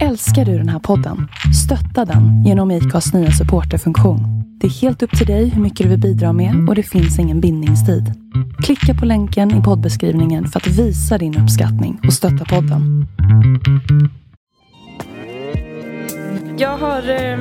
[0.00, 1.28] Älskar du den här podden?
[1.64, 4.20] Stötta den genom IKAs nya supporterfunktion.
[4.60, 7.18] Det är helt upp till dig hur mycket du vill bidra med och det finns
[7.18, 8.12] ingen bindningstid.
[8.64, 13.06] Klicka på länken i poddbeskrivningen för att visa din uppskattning och stötta podden.
[16.58, 17.38] Jag har eh,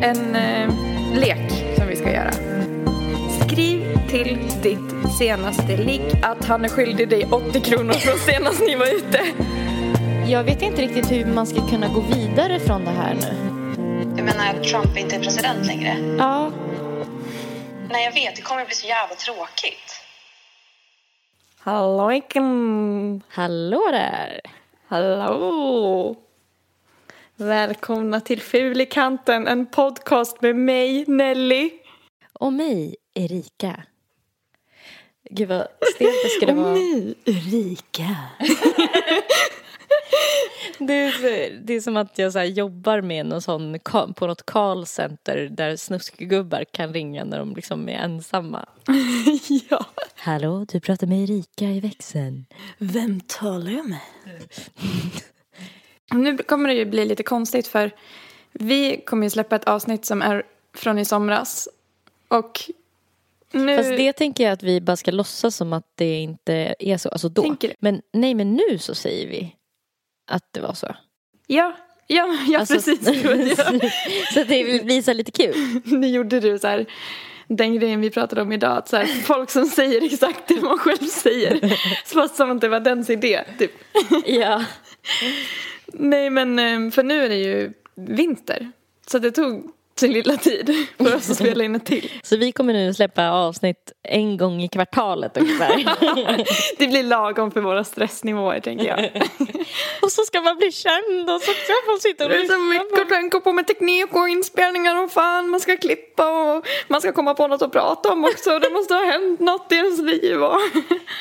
[0.00, 0.74] en eh,
[1.14, 2.32] lek som vi ska göra.
[3.46, 8.76] Skriv till ditt senaste ligg att han är skyldig dig 80 kronor från senast ni
[8.76, 9.18] var ute.
[10.30, 13.50] Jag vet inte riktigt hur man ska kunna gå vidare från det här nu.
[14.16, 16.16] Du menar att Trump inte är president längre?
[16.18, 16.52] Ja,
[17.90, 18.36] Nej, jag vet.
[18.36, 20.00] Det kommer bli så jävla tråkigt.
[21.58, 23.22] Hallojken!
[23.28, 24.40] hallå där.
[24.86, 26.16] Hallå!
[27.36, 31.70] Välkomna till Ful i kanten, en podcast med mig, Nelly.
[32.32, 33.82] Och mig, Erika.
[35.30, 36.72] Gud vad stelt det skulle vara.
[36.72, 38.16] mig, Erika.
[40.78, 43.78] Det är, så- det är som att jag så här jobbar med någon sån,
[44.16, 48.66] på något callcenter där snuskgubbar kan ringa när de liksom är ensamma.
[49.70, 49.86] ja.
[50.16, 52.46] Hallå, du pratar med Erika i växeln.
[52.78, 54.00] Vem talar jag med?
[56.12, 57.90] Nu kommer det ju bli lite konstigt för
[58.52, 60.42] vi kommer ju släppa ett avsnitt som är
[60.74, 61.68] från i somras.
[62.28, 62.60] Och
[63.52, 63.76] nu...
[63.76, 67.08] Fast det tänker jag att vi bara ska låtsas som att det inte är så.
[67.08, 67.42] Alltså då.
[67.78, 69.56] Men nej, men nu så säger vi
[70.30, 70.96] att det var så.
[71.46, 71.72] Ja,
[72.06, 72.98] ja, ja Alltså- precis.
[74.34, 75.54] Så det blir så lite kul.
[75.84, 76.86] Nu gjorde du så här,
[77.48, 78.76] den grejen vi pratade om idag.
[78.76, 81.78] Att så här, folk som säger exakt det man själv säger.
[82.14, 83.44] Fast som att det var dens idé.
[83.58, 83.72] Typ.
[84.26, 84.64] Ja.
[85.86, 88.72] Nej men eh, för nu är det ju vinter.
[89.06, 89.70] Så det tog
[90.00, 92.10] sin lilla tid för oss att spela in ett till.
[92.22, 95.76] Så vi kommer nu släppa avsnitt en gång i kvartalet ungefär.
[96.78, 98.98] Det blir lagom för våra stressnivåer tänker jag.
[100.02, 102.58] och så ska man bli känd och så ska man sitta och Det är så
[102.58, 107.00] mycket att tänka på med teknik och inspelningar och fan man ska klippa och man
[107.00, 108.58] ska komma på något att prata om också.
[108.58, 110.38] Det måste ha hänt något i ens liv.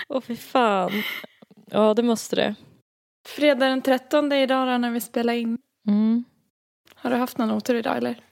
[0.09, 0.91] Åh fy fan.
[1.71, 2.55] Ja det måste det.
[3.27, 5.57] Fredag den 13 idag då, när vi spelar in.
[5.87, 6.23] Mm.
[6.95, 8.28] Har du haft någon otur idag eller?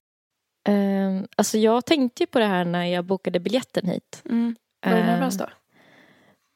[0.68, 4.22] Ehm, alltså jag tänkte ju på det här när jag bokade biljetten hit.
[4.26, 4.56] Mm.
[4.86, 5.46] Var du Ehm, nervös då?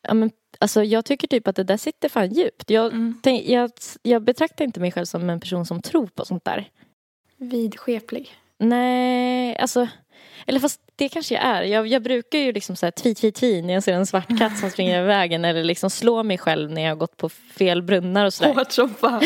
[0.07, 2.69] Ja, men, alltså, jag tycker typ att det där sitter fan djupt.
[2.69, 3.19] Jag, Mm.
[3.23, 3.71] tänk, jag,
[4.01, 6.69] jag betraktar inte mig själv som en person som tror på sånt där.
[7.37, 8.29] Vidskeplig.
[8.57, 9.87] Nej, alltså...
[10.47, 11.61] Eller fast det kanske jag är.
[11.61, 14.39] Jag, jag brukar ju liksom så här tvi, tvi, tvi när jag ser en svart
[14.39, 17.29] katt som springer över vägen eller liksom slå mig själv när jag har gått på
[17.29, 18.53] fel brunnar och sådär.
[18.53, 19.23] Hårt som fan.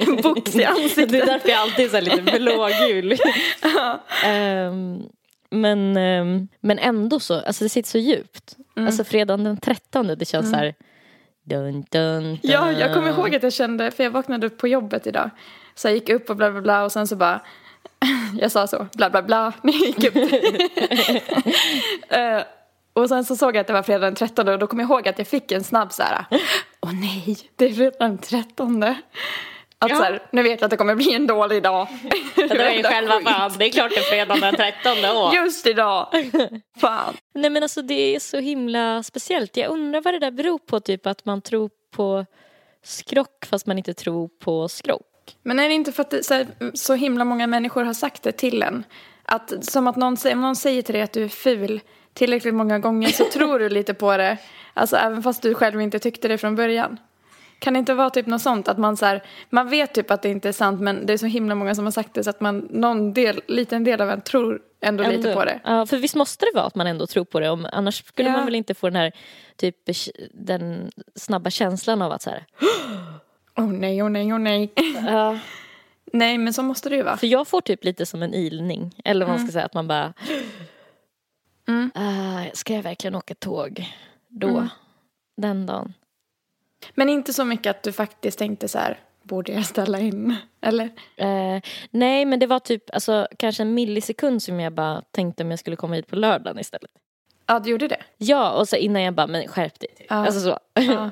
[0.00, 1.26] En box i Det är ansiktet.
[1.26, 3.14] därför jag alltid är så här lite blågul.
[4.24, 5.02] Ehm,
[5.50, 8.56] men, ehm, men ändå så, alltså det sitter så djupt.
[8.76, 8.86] Mm.
[8.86, 10.74] Alltså fredagen den 13, det känns så här...
[11.44, 12.38] Dun, dun, dun.
[12.42, 15.30] Ja, jag kommer ihåg att jag kände, för jag vaknade upp på jobbet idag.
[15.74, 17.42] Så jag gick upp och bla bla bla och sen så bara,
[18.40, 20.14] jag sa så, bla bla bla, jag gick upp.
[22.08, 22.42] Eh,
[22.92, 24.90] och sen så såg jag att det var fredag den 13 och då kom jag
[24.90, 26.24] ihåg att jag fick en snabb så här,
[26.80, 28.82] åh nej, det är fredag den 13.
[29.78, 31.88] Att så här, nu vet jag att det kommer bli en dålig dag.
[32.34, 35.34] Det var ju själva fan, det är klart det är fredagen den 13 år.
[35.34, 36.06] Just idag.
[36.80, 37.16] Fan.
[37.34, 39.56] Nej men alltså det är så himla speciellt.
[39.56, 42.26] Jag undrar vad det där beror på, typ att man tror på
[42.84, 45.09] skrock fast man inte tror på skrock.
[45.42, 48.22] Men är det inte för att det, så, här, så himla många människor har sagt
[48.22, 48.84] det till en?
[49.24, 51.80] Att som att någon, om någon säger till dig att du är ful
[52.14, 54.36] tillräckligt många gånger så tror du lite på det.
[54.74, 56.98] Alltså även fast du själv inte tyckte det från början.
[57.58, 60.22] Kan det inte vara typ något sånt att man så här, man vet typ att
[60.22, 62.30] det inte är sant men det är så himla många som har sagt det så
[62.30, 65.34] att man, någon del, liten del av en tror ändå, lite Ändå.
[65.34, 65.60] på det.
[65.64, 67.50] Ja, för visst måste det vara att man ändå tror på det.
[67.50, 68.36] Om, annars skulle Ja.
[68.36, 69.12] man väl inte få den här
[69.56, 69.76] typ
[70.32, 72.44] den snabba känslan av att så här.
[73.56, 74.72] Åh nej, åh nej, åh nej.
[76.12, 77.16] nej men så måste det ju vara.
[77.16, 78.94] För jag får typ lite som en ilning.
[79.04, 80.12] Eller vad man ska säga, att man bara...
[81.68, 81.90] Mm.
[81.94, 83.86] "Ah, ska jag verkligen åka tåg
[84.28, 84.48] då?
[84.48, 84.68] Mm.
[85.36, 85.94] Den dagen?
[86.94, 90.36] Men inte så mycket att du faktiskt tänkte så här, borde jag ställa in?
[90.60, 90.84] Eller?
[91.16, 91.60] Eh,
[91.90, 95.58] nej, men det var typ alltså, kanske en millisekund som jag bara tänkte om jag
[95.60, 96.90] skulle komma hit på lördagen istället.
[97.46, 98.02] Ja, du gjorde det?
[98.16, 100.06] Ja, och så innan jag bara, men skärp dig.
[100.08, 100.14] Ja.
[100.16, 100.58] Alltså så.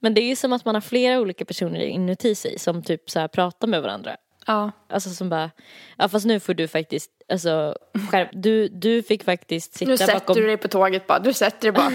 [0.00, 3.10] Men det är ju som att man har flera olika personer inuti sig som typ
[3.10, 4.16] så här pratar med varandra.
[4.46, 4.72] Ja.
[4.88, 5.50] Alltså som bara,
[5.96, 7.76] ja fast nu får du faktiskt, alltså
[8.10, 11.18] skärp, du, du fick faktiskt sitta Nu sätter bakom, du dig på tåget bara.
[11.18, 11.90] Du sätter dig bara.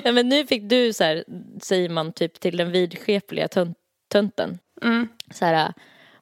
[0.04, 1.24] ja men nu fick du så här,
[1.62, 3.78] säger man typ till den vidskepliga tönt,
[4.08, 4.58] tönten.
[4.82, 5.08] Mm.
[5.30, 5.72] Så här,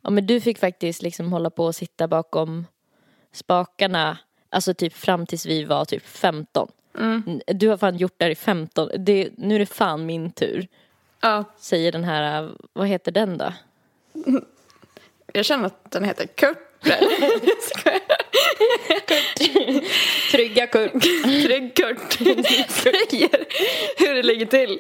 [0.03, 2.67] ja men du fick faktiskt liksom hålla på och sitta bakom
[3.33, 4.19] spakarna,
[4.51, 6.69] alltså typ fram tills vi var typ 15.
[6.99, 7.41] Mm.
[7.47, 10.69] Du har fan gjort det här i 15, det, nu är det fan min tur.
[11.27, 11.45] Ja.
[11.57, 13.53] Säger den här, vad heter den då?
[15.33, 16.99] Jag känner att den heter Kurter.
[20.33, 21.03] Trygga Kurt.
[21.23, 22.13] Trygg Kurt
[22.69, 23.47] säger
[23.99, 24.79] hur det ligger till.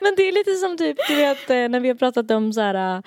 [0.00, 2.60] Men det är lite som typ, du vet eh, när vi har pratat om så
[2.60, 3.02] här, eh,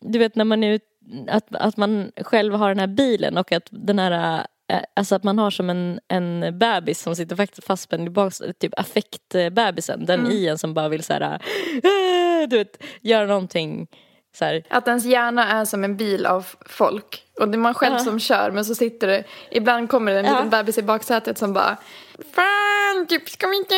[0.00, 0.84] du vet när man är ut,
[1.28, 4.44] att, att man själv har den här bilen och att den här eh,
[4.96, 8.78] Alltså att man har som en, en bebis som sitter fast- fastspänd i bak, typ
[8.80, 11.20] affektbebisen, den i en som bara vill så här,
[11.74, 13.86] äh, du vet, göra någonting.
[14.70, 17.22] Att ens hjärna är som en bil av folk.
[17.40, 18.04] Och det är man själv Ja.
[18.04, 20.32] som kör men så sitter det, ibland kommer det en Ja.
[20.32, 21.76] liten bebis i baksätet som bara
[23.02, 23.74] Fan, typ ska vi inte,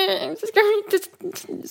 [0.47, 1.09] ska vi inte,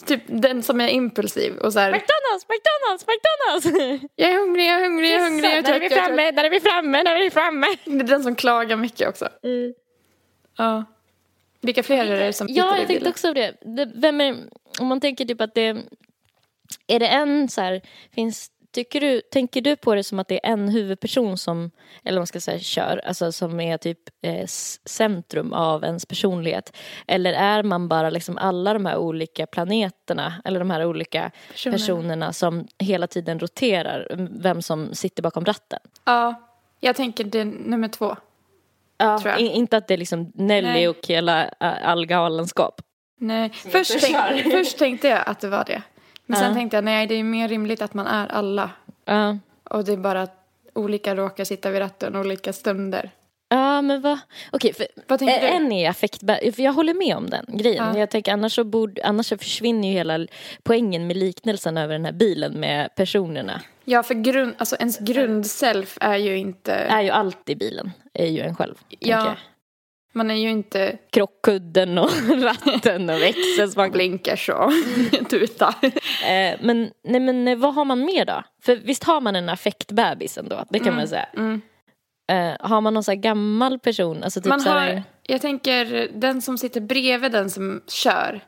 [0.05, 4.11] typ den som är impulsiv och så här, McDonalds, McDonalds, McDonalds!
[4.15, 6.31] jag är hungrig, jag är hungrig, jag är hungrig, jag är När är vi framme,
[6.31, 7.67] när är vi framme, när är vi framme?
[7.85, 9.29] Det är den som klagar mycket också.
[10.57, 10.85] Ja.
[11.61, 13.57] Vilka fler är det som Ja, jag tänkte också det.
[13.61, 13.91] det.
[13.95, 14.35] Vem är,
[14.79, 15.77] om man tänker typ att det...
[16.87, 17.81] Är det en så här,
[18.15, 21.71] finns, tycker du, tänker du på det som att det är en huvudperson som,
[22.03, 24.45] eller man ska säga, kör, alltså som är typ eh,
[24.85, 26.75] centrum av ens personlighet?
[27.07, 31.77] Eller är man bara liksom alla de här olika planeterna, eller de här olika Personerna.
[31.77, 35.79] personerna som hela tiden roterar, vem som sitter bakom ratten?
[36.05, 36.41] Ja,
[36.79, 38.15] jag tänker det är nummer två.
[38.97, 39.41] Ja, Tror jag.
[39.41, 40.87] i- inte att det är liksom Nelly Nej.
[40.87, 41.51] och hela ä,
[41.83, 42.81] all galenskap.
[43.19, 45.81] Nej, först, tänk, först tänkte jag att det var det.
[46.33, 48.69] Men sen tänkte jag nej, det är mer rimligt att man är alla.
[49.63, 50.39] Och det är bara att
[50.73, 53.11] olika råkar sitta vid ratten olika stunder.
[53.49, 54.19] Ja, men vad...
[54.51, 55.47] Okej, för Vad tänker du?
[55.47, 56.51] en är affektbär...
[56.51, 57.85] För jag håller med om den grejen.
[57.93, 57.99] Ja.
[57.99, 60.27] Jag tänker annars så, borde, annars så försvinner ju hela
[60.63, 63.61] poängen med liknelsen över den här bilen med personerna.
[63.85, 66.73] Ja, för grund, alltså ens grundself är ju inte...
[66.73, 68.75] Är ju alltid bilen, är ju en själv.
[68.99, 69.35] ja.
[70.13, 72.09] Man är ju inte Krockkudden och
[72.43, 73.91] ratten och växeln.
[73.91, 74.71] blinkers och
[75.29, 75.75] tuta.
[76.27, 78.43] Eh, men, nej, men eh, vad har man mer då?
[78.63, 81.25] För visst har man en affektbebis ändå, det kan man säga.
[81.37, 81.61] Mm.
[82.31, 84.23] Eh, har man någon så här gammal person?
[84.23, 88.41] Alltså typ Man så här, har, jag tänker, den som sitter bredvid den som kör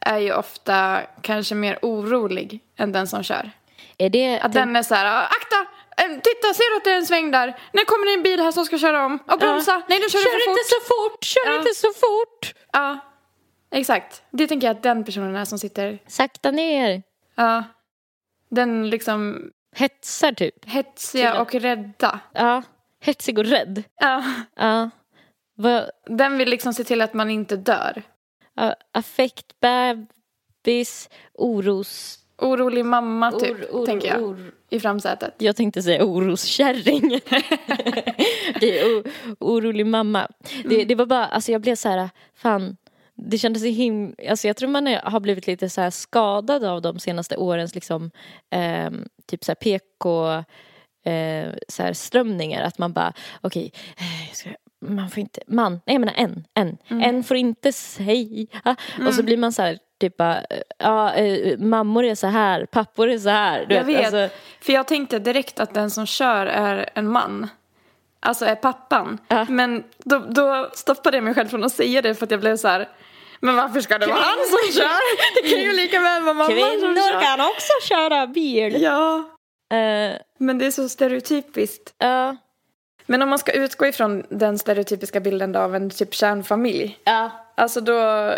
[0.00, 3.50] är ju ofta kanske mer orolig än den som kör.
[3.98, 5.70] är det, Att den är så här, "Ah, akta!
[6.02, 7.58] Eh, Titta, ser du att det är en sväng där?
[7.72, 9.18] Nu kommer det en bil här som ska köra om.
[9.26, 9.82] Och bromsa!
[9.88, 10.58] Nej, nu kör, du Kör för fort!
[10.58, 11.58] inte så fort, kör Ja.
[11.58, 12.54] inte så fort!
[12.72, 12.98] Ja,
[13.70, 14.22] exakt.
[14.30, 17.02] Det tänker jag att den personen är som sitter, Sakta ner!
[17.34, 17.64] ja.
[18.50, 20.64] Den liksom Hetsar typ.
[20.68, 22.20] Hetsiga och rädda.
[22.32, 22.62] Ja,
[23.00, 23.82] hetsig och rädd.
[24.00, 24.24] Ja.
[24.56, 24.90] Ja.
[25.56, 28.02] Vad, Den vill liksom se till att man inte dör.
[28.54, 32.18] ja, affekt, bebis, oros...
[32.40, 34.20] Orolig mamma typ, or- or- tänker jag.
[34.22, 35.34] or- I framsätet.
[35.38, 37.20] Jag tänkte säga oroskärring.
[38.60, 39.02] det är
[39.38, 40.28] orolig mamma.
[40.64, 42.76] Det, det var bara, alltså jag blev så här, fan.
[43.14, 44.14] Det kändes så him...
[44.28, 47.74] Alltså jag tror man är, har blivit lite så här skadad av de senaste årens
[47.74, 48.10] liksom,
[48.50, 50.28] ehm, typ så här PK
[51.04, 52.62] eh, så här strömningar.
[52.62, 54.50] Att man bara, okej, eh, jag ska-
[54.86, 58.46] man får inte, man, nej jag menar en, en, en får inte säga.
[59.06, 62.66] Och så blir man så här, typ bara, eh, ja, eh, mammor är så här,
[62.66, 63.66] pappor är så här.
[63.68, 67.48] Du Jag vet, alltså- för jag tänkte direkt att den som kör är en man.
[68.20, 69.18] Alltså är pappan.
[69.28, 69.46] Ja.
[69.48, 72.56] Men då, då stoppade jag mig själv från att säga det för att jag blev
[72.56, 72.88] så här.
[73.40, 75.42] Men varför ska det vara han som kör?
[75.42, 77.20] Det kan ju lika väl vara mamman som Kvinnor kör.
[77.20, 78.82] kan också köra bil.
[78.82, 79.24] Ja,
[79.72, 81.94] Eh, men det är så stereotypiskt.
[81.98, 82.36] Ja.
[83.06, 86.98] Men om man ska utgå ifrån den stereotypiska bilden av en typ kärnfamilj.
[87.04, 87.30] ja.
[87.60, 87.92] Alltså då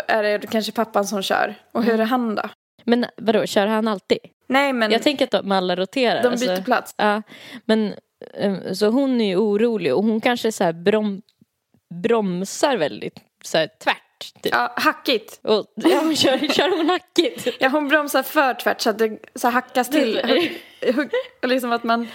[0.07, 1.55] är det kanske pappan som kör.
[1.71, 1.91] Och Mm.
[1.91, 2.49] hur är han då?
[2.83, 4.17] Men vadå, kör han alltid?
[4.47, 6.23] Nej men Jag tänker att de alla roterar.
[6.23, 6.45] de alltså.
[6.47, 6.93] byter plats.
[6.97, 7.21] Ja,
[7.65, 7.93] men
[8.33, 11.21] eh, så hon är ju orolig och hon kanske så här brom,
[12.03, 13.97] bromsar väldigt så här tvärt.
[14.41, 14.53] Typ.
[14.53, 15.39] Ja, hackigt.
[15.43, 17.47] Och, ja, hon kör, kör hon hackigt?
[17.59, 20.19] Ja, hon bromsar för tvärt så att det så hackas till.
[20.23, 20.57] Hugg-
[20.93, 21.11] hugg-
[21.47, 22.07] liksom att man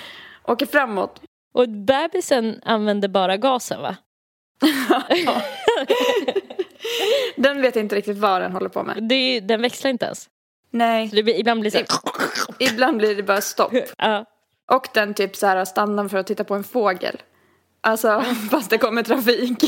[0.45, 1.21] åker framåt.
[1.55, 3.97] Och bebisen använder bara gasen va?
[7.37, 9.03] Den vet inte riktigt vad den håller på med.
[9.09, 10.29] Det den växlar inte ens.
[10.71, 11.95] Nej, det ibland blir det så
[12.59, 13.73] här, ibland blir det bara stopp.
[13.99, 14.25] ja.
[14.71, 17.23] Och den typ så här stannar för att titta på en fågel.
[17.81, 19.65] Alltså, fast det kommer trafik.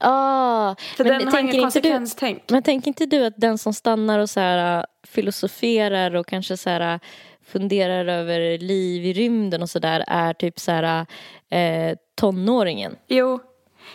[0.00, 2.42] ah, För men den har ingen du, konsekvenstänk.
[2.50, 6.56] Men tänker inte du att den som stannar och så här, äh, filosoferar och kanske
[6.56, 7.00] så här, äh,
[7.46, 11.06] funderar över liv i rymden och sådär är typ så här,
[11.50, 12.96] äh, tonåringen?
[13.08, 13.40] Jo.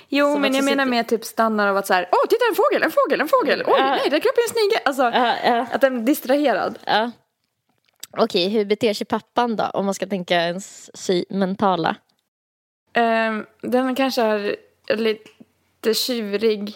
[0.10, 2.55] Jo, Som men jag menar med typ stannar av att så här, åh, titta en
[2.55, 4.79] fågel, en fågel, en fågel, oj, nej, där kröp en snigel.
[4.86, 5.03] Alltså,
[5.75, 6.79] att den är distraherad.
[6.86, 7.12] ja.
[8.17, 9.63] Okej, hur beter sig pappan då?
[9.63, 11.95] Om man ska tänka ens sy- mentala.
[12.93, 14.57] Ehm, den kanske är
[14.88, 16.75] lite tjurig.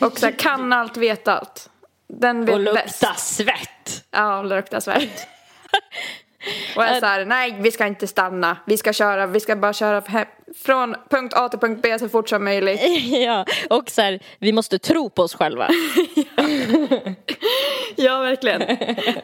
[0.00, 1.70] Och så här, kan allt, vet allt.
[2.08, 3.02] Den vet Och bäst.
[3.02, 4.04] lukta svett!
[4.10, 5.26] Ja, och lukta svett.
[6.76, 9.72] Och är så här, nej vi ska inte stanna, vi ska köra, vi ska bara
[9.72, 10.26] köra he-
[10.64, 12.80] från punkt A till punkt B så fort som möjligt.
[13.26, 15.68] ja, och så här, vi måste tro på oss själva.
[17.96, 18.60] Ja, verkligen.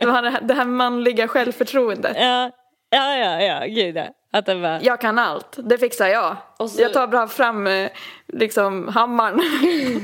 [0.00, 2.16] Det, här, det här manliga självförtroendet.
[2.20, 2.50] Ja,
[2.90, 4.06] ja, ja, ja gud ja.
[4.32, 6.36] Att det bara, Jag kan allt, det fixar jag.
[6.58, 7.90] Och så- Jag tar bra fram eh,
[8.32, 9.40] liksom hammaren.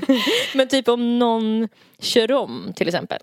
[0.55, 1.69] Men typ om någon
[2.01, 3.19] kör om till exempel.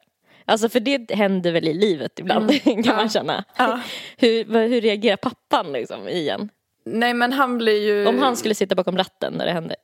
[0.45, 3.33] Alltså för det händer väl i livet ibland kan man känna.
[3.33, 3.43] Mm.
[3.57, 3.79] Ja.
[4.17, 6.49] Hur, hur reagerar pappan liksom i en?
[6.85, 8.05] Nej men han blir ju...
[8.07, 9.75] Om han skulle sitta bakom ratten när det händer.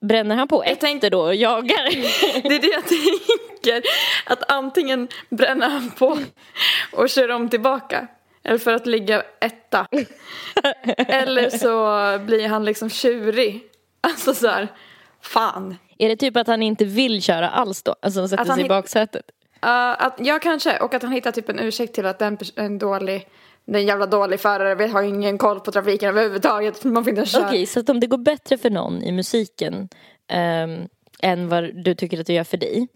[0.00, 1.90] Bränner han på efter tänkte- då och jagar?
[2.48, 3.82] Det är det jag tänker.
[4.26, 6.18] Att antingen bränner han på
[6.92, 8.06] och kör om tillbaka.
[8.44, 9.86] Eller för att ligga etta.
[10.96, 13.62] Eller så blir han liksom tjurig.
[14.00, 14.68] Alltså så här,
[15.20, 15.76] fan.
[15.98, 17.96] Är det typ att han inte vill köra alls då?
[18.02, 19.24] Alltså sätter sig i baksätet?
[19.66, 19.70] Uh,
[20.02, 20.78] att, ja, kanske.
[20.78, 23.28] Och att han hittar typ en ursäkt till att den pers- en dålig,
[23.64, 26.84] den är en jävla dålig förare, vi har ingen koll på trafiken överhuvudtaget.
[26.84, 27.46] Man får inte köra.
[27.46, 29.88] Okej, så att om det går bättre för någon i musiken
[30.28, 30.88] ehm,
[31.22, 32.88] än vad du tycker att det gör för dig.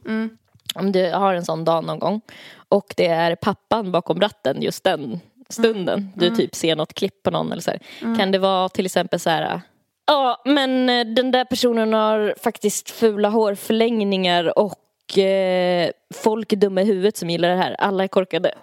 [0.75, 2.20] Om du har en sån dag någon gång
[2.68, 6.12] och det är pappan bakom ratten just den stunden.
[6.16, 7.80] Du typ ser något klipp på någon eller så här.
[8.16, 9.61] Kan det vara till exempel så här
[10.06, 16.82] Ja, men eh, den där personen har faktiskt fula hårförlängningar och eh, folk är dumma
[16.82, 17.76] i huvudet som gillar det här.
[17.78, 18.54] Alla är korkade.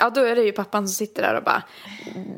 [0.00, 1.62] Ja, då är det ju pappan som sitter där och bara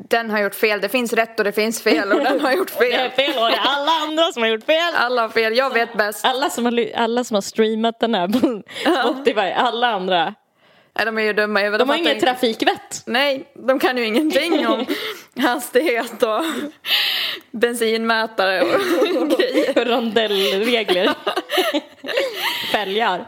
[0.09, 2.71] Den har gjort fel, det finns rätt och det finns fel och den har gjort
[2.79, 3.31] Det är fel.
[3.33, 4.93] fel och det är alla andra som har gjort fel.
[4.95, 6.25] Alla har fel, jag vet bäst.
[6.25, 8.61] Alla som har, alla som har streamat den här på
[9.13, 10.33] Spotify, alla andra.
[10.95, 11.79] Nej, de är ju dumma huvudet.
[11.79, 13.03] De har inget inte- trafikvett.
[13.05, 14.85] Nej, de kan ju ingenting om
[15.43, 16.43] hastighet och
[17.51, 19.85] bensinmätare och grejer.
[19.85, 21.09] Rondellregler.
[22.71, 23.25] Fälgar.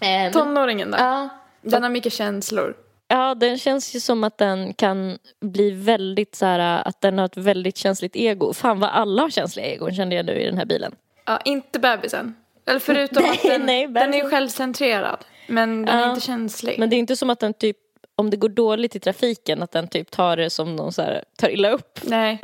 [0.00, 0.98] Ehm, Tonåringen där.
[0.98, 1.28] Ja.
[1.62, 2.74] Den har mycket känslor.
[3.12, 7.24] Ja, den känns ju som att den kan bli väldigt så här, att den har
[7.24, 8.52] ett väldigt känsligt ego.
[8.52, 10.94] Fan vad alla har känsliga egon kände jag nu i den här bilen.
[11.26, 12.34] Ja, inte bebisen.
[12.66, 15.24] Eller förutom Nej, att den, nej, den är självcentrerad.
[15.46, 16.08] Men den är Ja.
[16.10, 16.78] inte känslig.
[16.78, 17.76] Men det är inte som att den typ,
[18.16, 21.24] om det går dåligt i trafiken, att den typ tar det som någon så här,
[21.38, 21.98] tar illa upp.
[22.02, 22.40] Nej,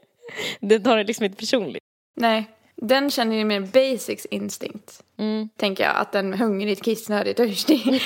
[0.60, 1.82] Den tar det liksom inte personligt.
[2.16, 2.44] nej.
[2.76, 5.02] Den känner ju mer basics instinct.
[5.18, 5.48] Mm.
[5.56, 5.96] Tänker jag.
[5.96, 7.82] Att den är hungrig, kissnödig, törstig.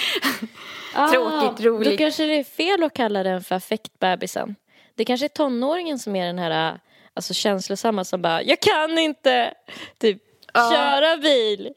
[1.12, 1.88] Tråkigt, roligt.
[1.88, 4.56] Ah, Då kanske det är fel att kalla den för affektbebisen.
[4.94, 6.80] Det kanske är tonåringen som är den här
[7.14, 9.54] alltså, känslosamma som bara Jag kan inte
[9.98, 10.22] typ
[10.54, 11.72] köra bil.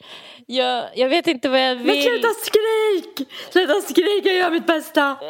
[0.45, 1.85] Jag, jag vet inte vad jag vill.
[1.85, 3.29] Men sluta skrik!
[3.51, 5.17] Sluta skrik, jag gör mitt bästa!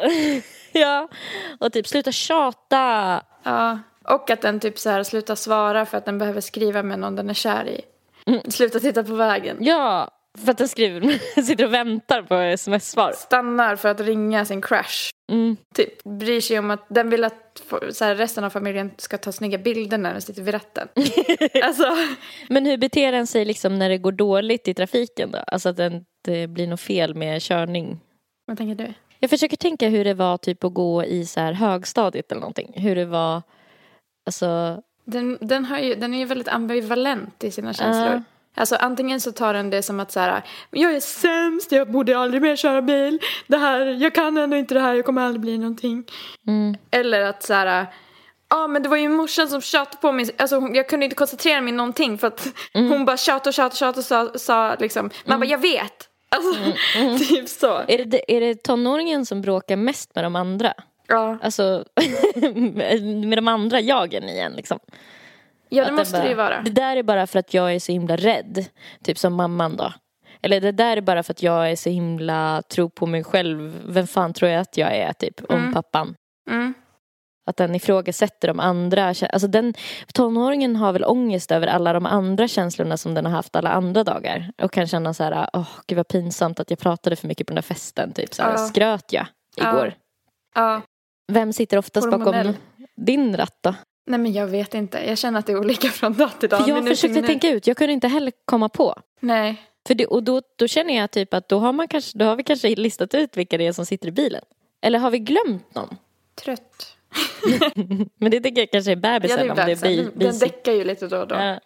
[0.72, 1.08] Ja.
[1.58, 3.22] Och typ sluta tjata.
[3.42, 3.78] Ja.
[4.04, 7.16] Och att den typ så här slutar svara för att den behöver skriva med någon
[7.16, 7.80] den är kär i.
[8.50, 9.56] Sluta titta på vägen.
[9.60, 10.08] Ja.
[10.38, 13.12] För att den skriver, sitter och väntar på sms-svar.
[13.12, 15.10] Stannar för att ringa sin crush.
[15.32, 15.56] Mm.
[15.74, 19.32] Typ bryr sig om att den vill att så här, resten av familjen ska ta
[19.32, 20.88] snygga bilder när den sitter vid ratten.
[21.62, 21.84] alltså,
[22.48, 25.38] Men hur beter den sig liksom när det går dåligt i trafiken då?
[25.46, 28.00] Alltså att det inte blir något fel med körning.
[28.46, 28.92] vad tänker du?
[29.18, 32.72] Jag försöker tänka hur det var typ att gå i så här högstadiet eller någonting.
[32.76, 33.42] Hur det var,
[34.26, 38.06] alltså, Den, den, har ju, den är ju väldigt ambivalent i sina känslor.
[38.12, 38.22] Ja.
[38.54, 42.18] Alltså antingen så tar den det som att så här, jag är sämst, jag borde
[42.18, 43.18] aldrig mer köra bil.
[43.46, 46.04] Det här, jag kan ändå inte det här, jag kommer aldrig bli någonting.
[46.46, 47.86] mm, Eller att så här,
[48.50, 51.16] ja men det var ju morsan som tjatade på mig, alltså hon- jag kunde inte
[51.16, 53.98] koncentrera mig någonting för att hon bara tjatade och tjatade och tjatade
[54.32, 56.08] och sa, sa liksom, man bara jag vet.
[56.28, 56.54] Alltså
[57.28, 57.80] typ så.
[57.88, 60.72] är, det, är det tonåringen som bråkar mest med de andra?
[61.10, 61.84] Ja, Alltså
[63.26, 64.78] med de andra jagen igen liksom.
[65.68, 66.60] ja Att det den måste bara, det ju vara.
[66.62, 68.64] Det där är bara för att jag är så himla rädd.
[69.04, 69.92] Typ som mamman då.
[70.42, 73.80] Eller det där är bara för att jag är så himla tro på mig själv.
[73.86, 76.14] Vem fan tror jag att jag är typ om pappan.
[76.50, 76.74] Mm.
[77.50, 79.04] Att den ifrågasätter de andra.
[79.06, 79.74] Alltså den,
[80.14, 84.04] tonåringen har väl ångest över alla de andra känslorna som den har haft alla andra
[84.04, 84.52] dagar.
[84.62, 87.50] Och kan känna så här, åh gud vad pinsamt att jag pratade för mycket på
[87.50, 88.12] den där festen.
[88.12, 88.56] Typ så här, Ja.
[88.58, 89.26] skröt jag
[89.56, 89.94] igår.
[90.54, 90.82] Ja.
[91.30, 92.46] Vem sitter oftast Hormonell.
[92.46, 92.60] bakom
[92.96, 93.74] din ratt då?
[94.06, 96.64] Nej men jag vet inte, jag känner att det är olika från dag till dag.
[96.64, 97.26] För jag försökte minut.
[97.26, 98.94] tänka ut, jag kunde inte heller komma på.
[99.20, 99.62] Nej.
[99.86, 102.36] För det, och då, då känner jag typ att då har, man kanske, då har
[102.36, 104.42] vi kanske listat ut vilka det är som sitter i bilen.
[104.82, 105.96] Eller har vi glömt någon?
[106.44, 106.96] Trött.
[108.18, 109.88] Men det tycker jag kanske är bebisen Ja, det är om det är bebisen.
[109.88, 111.34] bi, Den- Den däckar ju lite då och då.
[111.34, 111.60] Ja.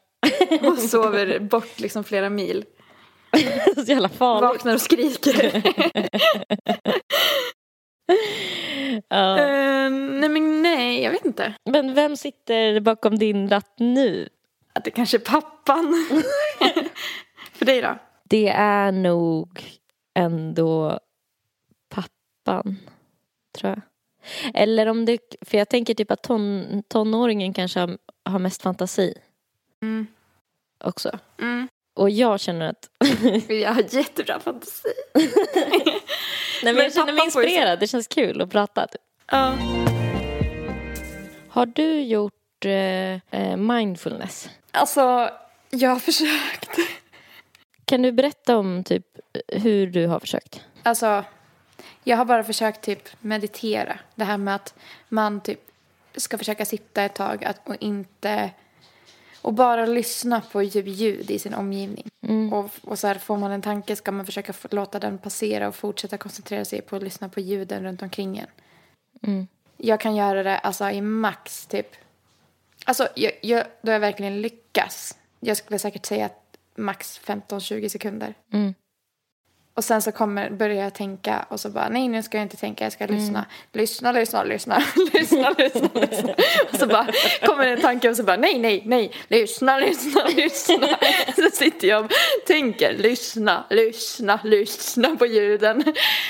[0.68, 2.64] Och sover bort liksom flera mil.
[3.75, 4.42] så jävla farligt.
[4.42, 5.62] Vaknar och skriker.
[9.09, 9.39] Ja.
[9.39, 11.55] Eh, nej men nej, jag vet inte.
[11.65, 14.29] Men vem sitter bakom din ratt nu?
[14.73, 15.95] Att det kanske är pappan.
[17.53, 17.99] För dig då?
[18.25, 19.65] Det är nog
[20.15, 21.01] ändå
[21.89, 22.77] pappan,
[23.59, 23.81] tror jag.
[24.55, 29.15] Eller om det, för jag tänker typ att ton, tonåringen kanske har, har mest fantasi
[29.83, 30.07] Mm.
[30.85, 31.19] också.
[31.41, 31.69] Mm.
[31.95, 32.91] Och jag känner att,
[33.49, 34.89] Jag har jättebra fantasi.
[36.64, 38.87] nej men Men jag känner mig inspirerad, det känns kul att prata.
[38.87, 39.00] Typ.
[39.26, 39.54] Ja.
[41.49, 44.49] Har du gjort eh, eh, mindfulness?
[44.71, 45.30] Alltså,
[45.71, 46.78] jag har försökt.
[47.85, 49.06] Kan du berätta om typ
[49.49, 50.61] hur du har försökt?
[50.83, 51.25] Alltså,
[52.04, 53.99] jag har bara försökt typ meditera.
[54.14, 54.75] Det här med att
[55.09, 55.61] man typ
[56.16, 58.50] ska försöka sitta ett tag att, och inte...
[59.45, 62.09] Och bara lyssna på ljud i sin omgivning.
[62.53, 65.75] Och, och så här, får man en tanke ska man försöka låta den passera och
[65.75, 68.47] fortsätta koncentrera sig på att lyssna på ljuden runt omkring en.
[69.23, 69.47] Mm.
[69.77, 71.87] Jag kan göra det alltså i max typ...
[72.85, 75.19] Alltså, jag, jag, då jag verkligen lyckats.
[75.41, 78.35] Jag skulle säkert säga att max 15-20 sekunder.
[78.53, 78.75] Mm.
[79.76, 82.57] Och sen så kommer, börjar jag tänka och så bara nej nu ska jag inte
[82.57, 83.45] tänka, jag ska lyssna.
[83.73, 86.35] Lyssna, lyssna, lyssna, lyssna, lyssna, lyssna.
[86.73, 87.07] Och så bara
[87.47, 90.88] kommer en tanke och så bara nej, nej, nej, lyssna, lyssna, lyssna.
[91.37, 92.11] Så sitter jag och
[92.47, 95.85] tänker lyssna, lyssna, lyssna på ljuden.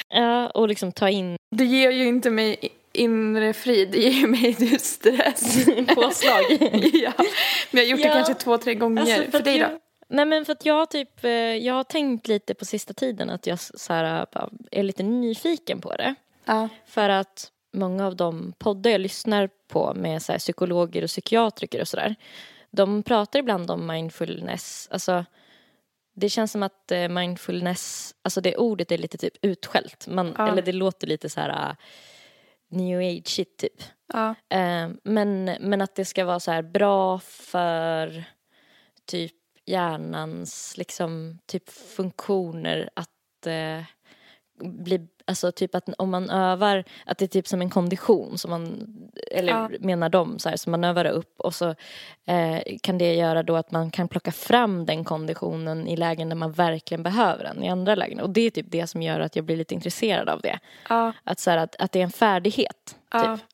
[0.09, 2.57] Ja, och liksom ta in Det ger ju inte mig
[2.93, 5.65] inre frid, det ger mig ju stress.
[5.95, 6.43] påslag.
[6.93, 7.13] ja.
[7.71, 8.13] Men jag har gjort det Ja.
[8.15, 9.03] kanske två, tre gånger.
[9.03, 9.67] Alltså, för att dig då?
[10.15, 13.47] Nej men för att jag typ, eh, jag har tänkt lite på sista tiden att
[13.47, 16.15] jag så här, bara är lite nyfiken på det.
[16.45, 16.69] Ja.
[16.87, 21.81] För att många av de poddar jag lyssnar på med så här, psykologer och psykiatriker
[21.81, 22.15] och sådär.
[22.71, 24.89] De pratar ibland om mindfulness.
[24.91, 25.25] Alltså,
[26.15, 30.07] det känns som att eh, mindfulness, alltså det ordet är lite typ utskällt.
[30.07, 30.49] Man, Ja.
[30.49, 31.77] Eller det låter lite så här
[32.71, 33.83] new age shit typ.
[34.13, 34.35] Ja.
[34.49, 38.25] Eh, men, men att det ska vara så här bra för
[39.07, 39.35] typ
[39.67, 43.83] hjärnans liksom typ funktioner att eh,
[44.61, 48.51] bli, alltså typ att om man övar, att det är typ som en kondition som
[48.51, 48.87] man,
[49.31, 49.71] eller Ja.
[49.81, 51.75] menar de så här, som man övar upp och så
[52.27, 56.37] eh, kan det göra då att man kan plocka fram den konditionen i lägen där
[56.37, 59.37] man verkligen behöver den i andra lägen och det är typ det som gör att
[59.37, 60.59] jag blir lite intresserad av det.
[60.89, 61.13] Ja.
[61.25, 62.97] Att, så här, att, att det är en färdighet.
[63.13, 63.37] Ja.
[63.37, 63.47] Typ.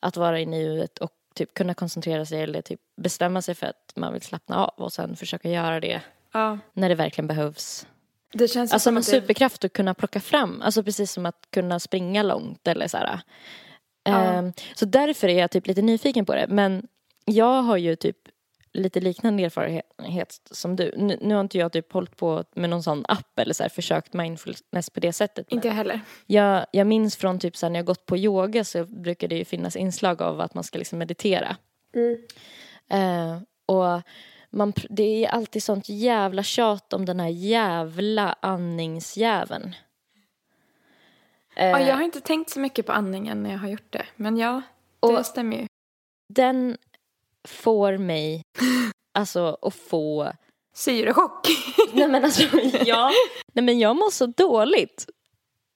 [0.00, 3.92] Att vara i nuet och typ kunna koncentrera sig eller typ bestämma sig för att
[3.96, 6.00] man vill slappna av och sen försöka göra det
[6.32, 6.58] ja.
[6.72, 7.86] när det verkligen behövs.
[8.32, 9.06] Det känns Alltså som en det...
[9.06, 13.20] superkraft att kunna plocka fram, alltså precis som att kunna springa långt eller så här.
[14.04, 14.12] Ja.
[14.12, 16.46] Ehm, så därför är jag typ lite nyfiken på det.
[16.48, 16.86] Men
[17.24, 18.16] jag har ju typ
[18.74, 20.94] lite liknande erfarenhet som du.
[20.96, 23.70] Nu, nu har inte jag typ hållit på med någon sån app eller så här,
[23.70, 25.46] försökt mindfulness på det sättet.
[25.52, 26.00] Inte jag heller.
[26.26, 29.36] Jag, jag minns från typ så här, när jag gått på yoga så brukar det
[29.36, 31.56] ju finnas inslag av att man ska liksom meditera.
[32.90, 34.02] Eh, och
[34.50, 39.74] man, det är alltid sånt jävla tjat om den här jävla andningsjäveln.
[41.56, 44.06] Eh, Ja, jag har inte tänkt så mycket på andningen när jag har gjort det.
[44.16, 44.62] Men ja,
[45.00, 45.66] det Och- stämmer ju.
[46.28, 46.76] Den
[47.48, 48.42] får mig
[49.14, 50.32] alltså att få...
[50.76, 51.46] Syrechock.
[51.92, 52.42] Nej men alltså,
[52.86, 53.10] ja.
[53.52, 55.06] Nej men jag mår så dåligt.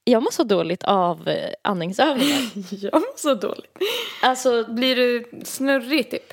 [0.05, 2.39] Jag mår så dåligt av eh, andningsövningar.
[2.85, 3.79] jag mår så dåligt.
[4.23, 6.33] Alltså Blir du snurrig typ?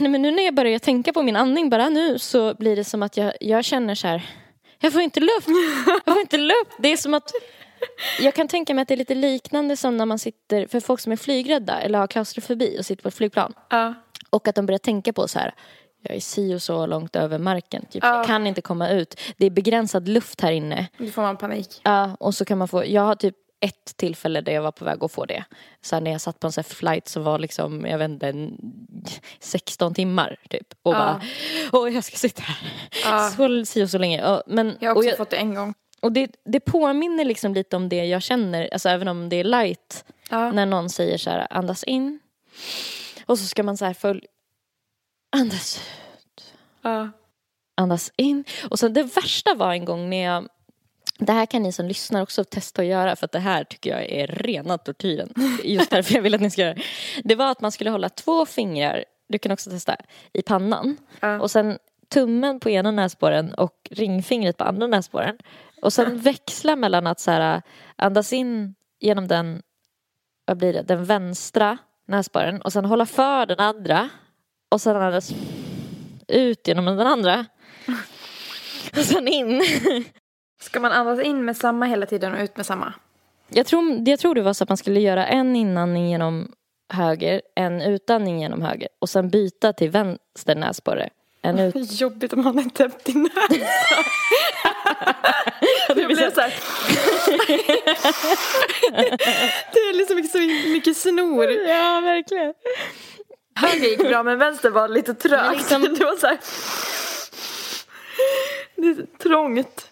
[0.00, 2.84] Nej men nu när jag börjar tänka på min andning bara nu så blir det
[2.84, 4.30] som att jag, jag känner så här.
[4.80, 5.48] Jag får inte luft.
[6.06, 6.76] Jag får inte luft.
[6.78, 7.32] Det är som att
[8.20, 11.00] jag kan tänka mig att det är lite liknande som när man sitter, för folk
[11.00, 13.54] som är flygrädda eller har klaustrofobi och sitter på ett flygplan.
[13.70, 13.94] Ja.
[14.30, 15.54] Och att de börjar tänka på så här.
[16.02, 17.84] Jag är si och så långt över marken.
[17.90, 18.02] Typ.
[18.04, 18.16] Ja.
[18.16, 19.20] Jag kan inte komma ut.
[19.36, 20.86] Det är begränsad luft här inne.
[20.98, 21.80] Då får man panik.
[21.84, 24.84] Ja, och så kan man få, jag har typ ett tillfälle där jag var på
[24.84, 25.44] väg att få det.
[25.82, 28.28] Så när jag satt på en sån här flight som var liksom, jag vet inte,
[28.28, 28.56] en
[29.40, 30.66] 16 timmar typ.
[30.82, 30.98] Och Ja.
[30.98, 31.20] bara,
[31.72, 32.72] åh jag ska sitta här.
[33.04, 33.64] Ja.
[33.66, 34.40] Så, så länge.
[34.46, 35.74] Men, Jag har också fått det en gång.
[36.00, 39.44] Och det, det påminner liksom lite om det jag känner, alltså även om det är
[39.44, 40.04] light.
[40.30, 40.52] Ja.
[40.52, 42.20] När någon säger så här, andas in.
[43.26, 44.28] Och så ska man så här följa,
[45.36, 45.80] andas
[46.82, 47.10] Ja.
[47.76, 48.44] andas in.
[48.70, 50.48] Och sen det värsta var en gång när jag
[51.18, 53.90] det här kan ni som lyssnar också testa att göra för att det här tycker
[53.90, 55.32] jag är rena tortyren.
[55.64, 56.82] Just därför jag vill att ni ska göra det.
[57.24, 59.96] Det var att man skulle hålla två fingrar, du kan också testa,
[60.32, 60.96] i pannan.
[61.20, 61.40] Ja.
[61.40, 65.38] Och sen tummen på ena näsborren och ringfingret på andra näsborren.
[65.82, 67.62] Och sen växla mellan att så här,
[67.96, 69.62] andas in genom den,
[70.46, 74.08] vad blir det, den vänstra näsborren och sen hålla för den andra.
[74.70, 75.34] Och sen andas
[76.28, 77.46] ut genom den andra.
[78.96, 79.62] Och sen in.
[80.60, 82.94] Ska man andas in med samma hela tiden och ut med samma?
[83.48, 86.52] Jag tror, jag tror det var så att man skulle göra en inandning genom
[86.92, 91.10] höger, en utandning genom höger och sen byta till vänster näsborre.
[91.42, 92.00] En ut...
[92.00, 93.58] Jobbigt om han är täppt i näsan.
[95.94, 96.54] Det blev så här.
[99.72, 100.38] Det är liksom så
[100.70, 101.50] mycket snor.
[101.68, 102.54] Ja, verkligen.
[103.54, 105.56] Höger gick bra men vänster var lite trögt.
[105.58, 106.38] liksom- Det var så här.
[108.76, 109.87] Det är trångt.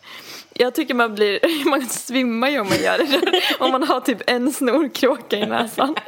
[0.58, 1.40] Jag tycker man blir,
[1.70, 3.42] man svimmar ju om man gör det.
[3.64, 5.96] Om man har typ en snorkråka i näsan.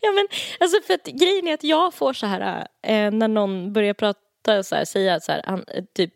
[0.00, 0.28] Ja men
[0.60, 4.62] alltså för att grejen är att jag får så här eh, när någon börjar prata
[4.62, 6.12] så här, säga så här, an, eh, typ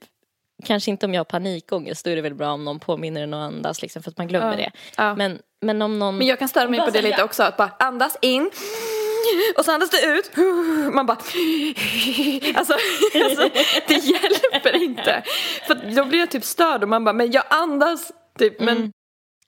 [0.64, 3.34] Kanske inte om jag har panikångest, då är det väl bra om någon påminner en
[3.34, 4.56] att andas liksom, för att man glömmer Ja.
[4.56, 4.70] det.
[4.96, 5.14] Ja.
[5.14, 6.18] Men, men om någon...
[6.18, 7.42] Men jag kan störa mig på det lite också.
[7.42, 8.50] Att bara andas in.
[9.58, 10.30] Och så andas det ut.
[10.94, 11.18] Man bara...
[12.54, 12.72] Alltså,
[13.14, 13.50] alltså
[13.88, 15.22] det hjälper inte.
[15.66, 18.12] För då blir jag typ störd och man bara, men jag andas.
[18.38, 18.92] Typ, men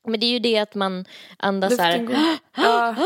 [0.08, 1.04] Men det är ju det att man
[1.38, 2.08] andas så här,
[2.56, 2.96] Ja,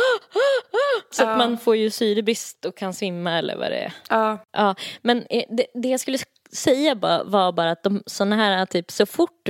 [1.11, 1.31] så Ja.
[1.31, 3.93] att man får ju syrebrist och kan svimma eller vad det är.
[4.09, 6.19] ja, Ja, men eh, det, det jag skulle
[6.53, 9.49] säga var bara att de såna här typ så fort,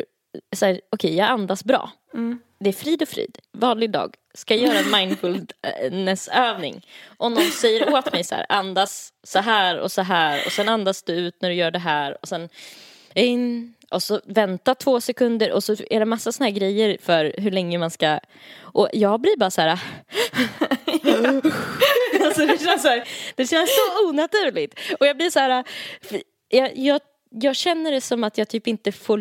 [0.57, 1.91] så här, okej jag andas bra.
[2.15, 2.39] Mm.
[2.59, 4.15] Det är frid och frid, vanlig dag.
[4.35, 6.87] Ska jag göra en mindfulness-övning.
[7.17, 10.69] Och någon säger åt mig så här, andas så här och så här och sen
[10.69, 12.49] andas du ut när du gör det här och sen
[13.15, 17.35] in och så vänta två sekunder och så är det massa såna här grejer för
[17.39, 18.21] hur länge man ska
[18.61, 19.71] och jag blir bara så här
[22.27, 25.65] alltså det känns så här, det känns så onaturligt och jag blir så här
[26.49, 29.19] jag, jag, jag känner det som att jag typ inte får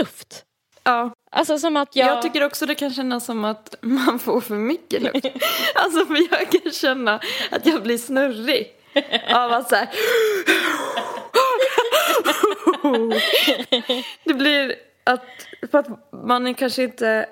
[0.00, 0.44] luft
[0.84, 1.12] ja.
[1.30, 4.54] alltså som att jag Jag tycker också det kan kännas som att man får för
[4.54, 5.24] mycket luft.
[5.74, 7.20] Alltså för jag kan känna
[7.50, 8.72] att jag blir snurrig.
[9.34, 9.88] Av att så här...
[14.24, 15.24] Det blir att,
[15.70, 17.26] för att man kanske inte,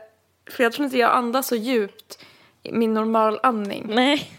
[0.50, 2.24] för jag tror inte jag andas så djupt
[2.62, 3.86] i min normalandning.
[3.94, 4.30] nej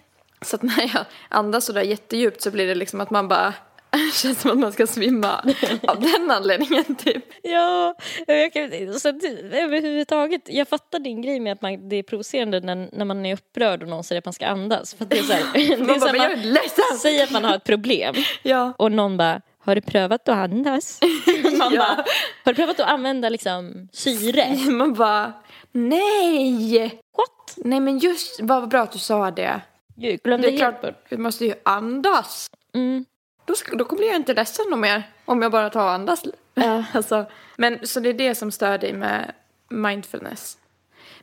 [0.42, 3.54] Så att när jag andas sådär jättedjupt så blir det liksom att man bara
[4.14, 5.54] känns som att man ska svimma
[5.88, 7.26] av den anledningen typ.
[7.44, 7.96] Ja,
[8.28, 9.10] jag kan, så
[9.52, 13.34] överhuvudtaget, jag fattar din grej med att man, det är provocerande när, när man är
[13.34, 14.94] upprörd och någon säger att man ska andas.
[14.94, 16.98] För det är så här, det är Man bara, men jag är man, ledsen!
[17.02, 18.74] säg att man har ett problem Ja.
[18.78, 21.00] och någon bara, har du prövat att andas?
[21.58, 21.80] Man Ja.
[21.80, 22.06] bara,
[22.44, 24.56] har du prövat att använda liksom syre?
[24.72, 25.34] Man bara,
[25.72, 26.84] nej!
[27.18, 27.54] What?
[27.58, 29.62] Nej men just, vad bra att du sa det.
[29.96, 32.48] Jag glömde Det är klart, vi måste ju andas.
[32.76, 33.06] Mm.
[33.46, 36.24] Då, då blir jag inte ledsen någon mer om jag bara tar och andas.
[36.54, 36.84] Ja.
[36.94, 37.26] alltså,
[37.58, 39.32] men så det är det som stör dig med
[39.70, 40.58] mindfulness.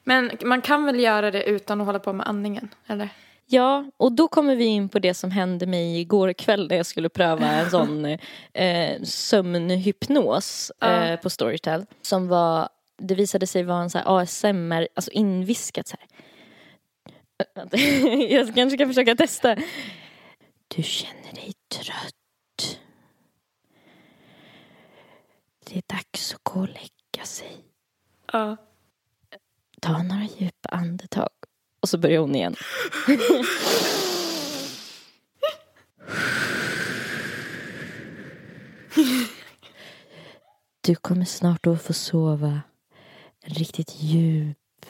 [0.05, 3.09] Men man kan väl göra det utan att hålla på med andningen, eller?
[3.47, 6.87] Ja, och då kommer vi in på det som hände mig igår kväll när jag
[6.87, 8.05] skulle pröva en sån
[8.53, 11.87] eh, sömnhypnos eh, på Storytel.
[12.03, 16.07] Som var, det visade sig vara en så här ASMR, alltså inviskat så här.
[18.31, 19.57] Jag kanske ska försöka testa.
[20.77, 22.81] Du känner dig trött.
[25.65, 27.65] Det är dags att gå och lägga sig.
[28.33, 28.57] Ja.
[29.81, 31.31] Ta några djupa andetag.
[31.81, 32.55] Och så börjar hon igen.
[40.83, 42.61] Du kommer snart att få sova
[43.41, 44.87] en riktigt djup,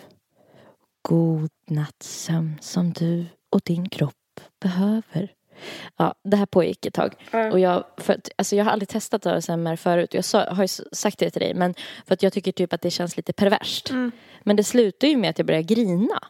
[1.02, 5.34] god nattsömn som du och din kropp behöver.
[5.96, 7.14] Ja, det här pågick ett tag.
[7.30, 7.52] Ja.
[7.52, 10.14] Och jag, för att, alltså jag har aldrig testat ASMR förut.
[10.14, 11.54] Jag sa, har ju sagt det till dig.
[11.54, 11.74] Men
[12.06, 13.90] för att jag tycker typ att det känns lite perverst.
[13.90, 14.12] Mm.
[14.42, 16.20] Men det slutar ju med att jag börjar grina.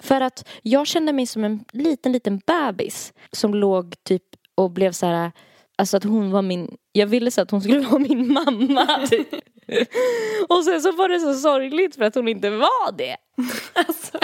[0.00, 3.12] För att jag kände mig som en liten, liten bebis.
[3.32, 4.22] Som låg typ
[4.54, 5.32] och blev så här.
[5.76, 9.06] Alltså att hon var min, jag ville så att hon skulle vara min mamma.
[9.10, 9.28] Typ.
[10.48, 13.16] Och sen så var det så sorgligt för att hon inte var det.
[13.72, 14.18] Alltså.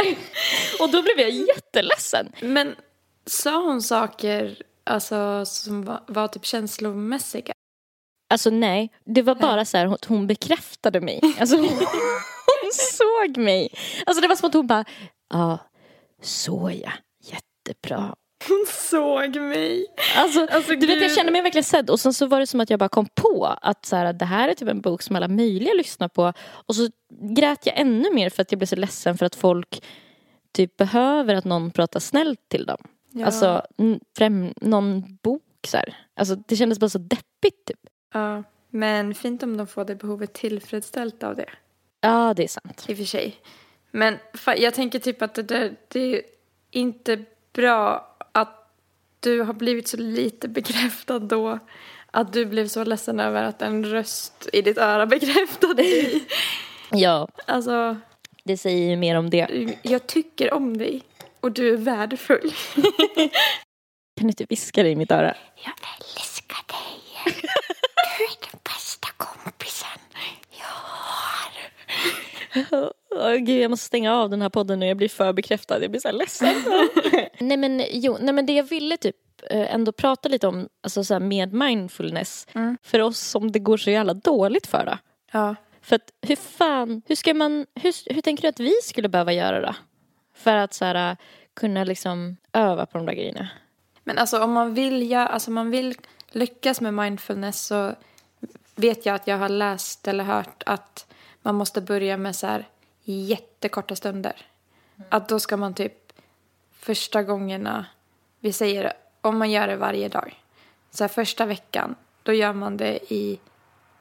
[0.81, 2.33] Och då blev jag jätteledsen.
[2.41, 2.75] Men
[3.31, 7.53] sa hon saker alltså, som var, var typ känslomässiga?
[8.31, 11.21] Alltså nej, det var bara så här att hon bekräftade mig.
[11.41, 11.69] Alltså hon,
[12.63, 13.69] hon såg mig.
[14.07, 14.85] Alltså det var som att hon bara,
[15.33, 15.59] ja,
[16.23, 18.15] så ja, jättebra.
[18.49, 19.87] Hon såg mig.
[20.17, 22.61] Alltså, Alltså, du vet jag kände mig verkligen sedd och sen så var det som
[22.61, 25.17] att jag bara kom på att så här, det här är typ en bok som
[25.17, 26.33] alla möjliga lyssnar på.
[26.49, 26.89] Och så
[27.37, 29.83] grät jag ännu mer för att jag blev så ledsen för att folk
[30.53, 32.79] typ behöver att någon pratar snällt till dem.
[33.13, 33.27] Ja.
[33.27, 33.63] Alltså
[34.19, 35.97] främ, någon bok så här.
[36.15, 37.81] Alltså det kändes bara så deppigt typ.
[38.15, 41.51] Ja, men fint om de får det behovet tillfredsställt av det.
[42.01, 42.85] Ja, det är sant.
[42.89, 43.37] I och för sig.
[43.91, 44.19] Men
[44.57, 46.23] jag tänker typ att det, där, det är
[46.71, 48.57] inte bra att
[49.21, 51.59] du har blivit så lite bekräftad då.
[52.11, 56.25] Att du blev så ledsen över att en röst i ditt öra bekräftade dig.
[56.91, 57.97] Ja, Alltså,
[58.45, 59.75] det säger ju mer om det.
[59.83, 61.03] jag tycker om dig.
[61.41, 62.53] Och du är värdefull.
[64.17, 65.35] kan du inte viska det i mitt öra?
[65.65, 67.35] Jag älskar dig.
[68.19, 70.01] Du är den bästa kompisen
[70.51, 71.53] jag har.
[73.11, 74.87] Oh, gud, jag måste stänga av den här podden nu.
[74.87, 75.83] Jag blir för bekräftad.
[75.83, 76.55] Jag blir så här ledsen.
[77.39, 79.17] nej, men, jo, nej, men det jag ville typ
[79.51, 82.47] eh, ändå prata lite om alltså, så här, med mindfulness.
[82.53, 82.77] Mm.
[82.83, 84.85] För oss som det går så jävla dåligt för.
[84.85, 84.99] Då.
[85.33, 85.57] Ja.
[85.83, 89.33] För att hur fan, hur ska man, hur, hur tänker du att vi skulle behöva
[89.33, 89.75] göra då?
[90.41, 91.17] För att så här,
[91.55, 93.49] kunna liksom öva på de där grejerna.
[94.05, 95.95] Men alltså om man vill, ja, alltså man vill
[96.31, 97.93] lyckas med mindfulness så
[98.75, 101.07] vet jag att jag har läst eller hört att
[101.43, 102.69] man måste börja med så här
[103.05, 104.47] jättekorta stunder.
[105.09, 106.13] Att då ska man typ
[106.73, 107.87] första gångerna,
[108.41, 110.43] vi säger om man gör det varje dag.
[110.91, 113.41] Så här första veckan, då gör man det i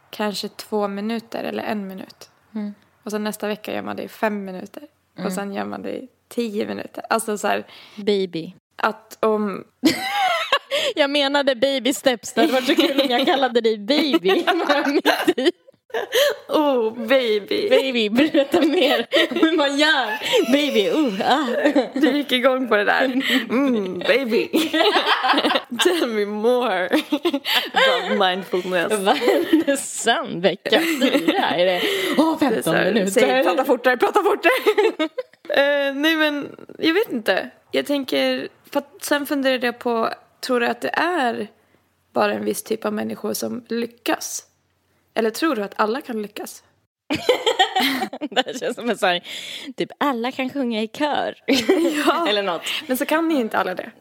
[0.10, 2.30] kanske två minuter eller en minut.
[3.04, 4.84] Och sen nästa vecka gör man det i fem minuter.
[5.26, 7.04] Och sen gör man det i tio minuter.
[7.10, 7.66] Alltså så här
[7.96, 8.54] Baby.
[8.76, 9.64] att om
[10.96, 12.34] Jag menade baby steps.
[12.34, 14.46] Det hade varit så kul om jag kallade dig baby.
[16.48, 17.70] Oh, baby.
[17.70, 19.08] baby, berätta mer
[19.42, 20.08] hur man gör.
[20.52, 21.46] Baby, uh, ah.
[21.94, 23.22] Du gick igång på det där.
[23.50, 24.50] Mm, baby.
[25.84, 29.00] Tell me more about mindfulness.
[29.00, 30.42] Vad hände sen?
[30.42, 31.50] Vecka fyra?
[31.50, 33.12] Är det är 15 så här, minuter?
[33.12, 35.10] Säg prata fortare, prata fortare.
[35.50, 37.50] Eh, nej men, jag vet inte.
[37.72, 40.10] Jag tänker, för att sen funderade jag på,
[40.40, 41.48] tror du att det är
[42.14, 44.44] bara en viss typ av människor som lyckas?
[45.14, 46.64] Eller tror du att alla kan lyckas?
[48.30, 49.20] Det här känns som en sån
[49.78, 51.36] typ alla kan sjunga i kör.
[52.30, 52.62] Eller något.
[52.88, 53.92] Men så kan ni inte alla det.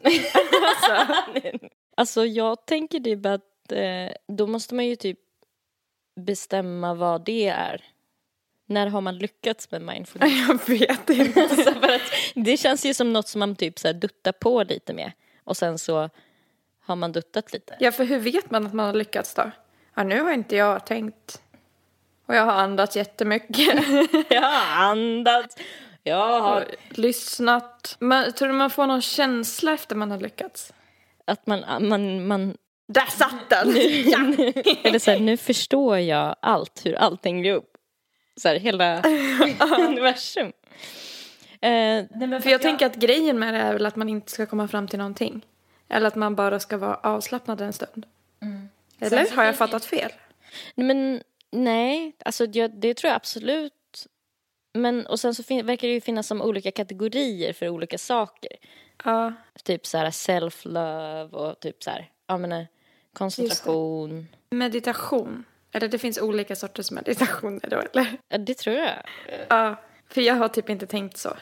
[1.96, 5.18] Alltså jag tänker typ att eh, då måste man ju typ
[6.26, 7.84] bestämma vad det är.
[8.70, 10.32] När har man lyckats med mindfulness?
[10.48, 11.48] Jag vet inte.
[11.64, 12.02] För att
[12.34, 15.12] det känns ju som något som man typ så här duttar på lite med.
[15.44, 16.10] Och sen så
[16.80, 17.76] har man duttat lite.
[17.80, 19.50] Ja, för hur vet man att man har lyckats då?
[19.94, 21.42] Ja, nu har inte jag tänkt.
[22.26, 23.84] Och jag har andats jättemycket.
[24.28, 25.56] Jag har andats.
[26.02, 26.64] Jag har...
[26.90, 27.96] lyssnat.
[27.98, 30.72] Men, tror du man får någon känsla efter man har lyckats?
[31.24, 32.56] Att man, man, man
[32.88, 33.68] Där satt den!
[34.10, 34.18] ja.
[34.82, 37.77] Eller så här, nu förstår jag allt, hur allt hänger ihop.
[38.38, 39.02] Så här, hela
[39.88, 40.46] universum.
[41.60, 44.32] Eh, nej, men För jag tänker att grejen med det är väl att man inte
[44.32, 45.46] ska komma fram till någonting.
[45.88, 48.06] Eller att man bara ska vara avslappnad en stund.
[49.00, 50.10] Eller Sen så har jag fattat fel?
[50.74, 53.72] Nej, men nej, alltså jag, det tror jag absolut.
[54.74, 58.50] Men och sen så fin- verkar det ju finnas som olika kategorier för olika saker.
[59.04, 59.32] Ja.
[59.64, 62.64] Typ så här self-love och typ så här, ja men eh,
[63.12, 64.28] koncentration.
[64.50, 65.44] Meditation.
[65.72, 68.16] Eller det finns olika sorters meditationer då, eller?
[68.28, 68.94] Ja, det tror jag.
[69.48, 69.76] Ja.
[70.08, 71.36] För jag har typ inte tänkt så.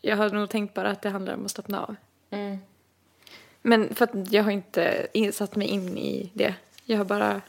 [0.00, 1.96] Jag har nog tänkt bara att det handlar om att slappna av.
[2.30, 2.58] Mm.
[3.62, 6.54] Men för att jag har inte in- satt mig in i det.
[6.84, 7.40] Jag har bara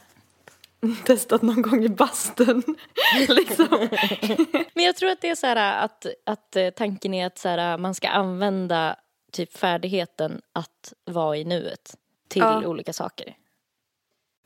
[1.06, 2.62] testat någon gång i bastun.
[3.28, 3.66] liksom.
[4.74, 7.48] Men jag tror att det är så här att, att eh, tanken är att så
[7.48, 8.96] här, man ska använda
[9.32, 11.96] typ färdigheten att vara i nuet
[12.28, 12.66] till Ja.
[12.66, 13.36] olika saker.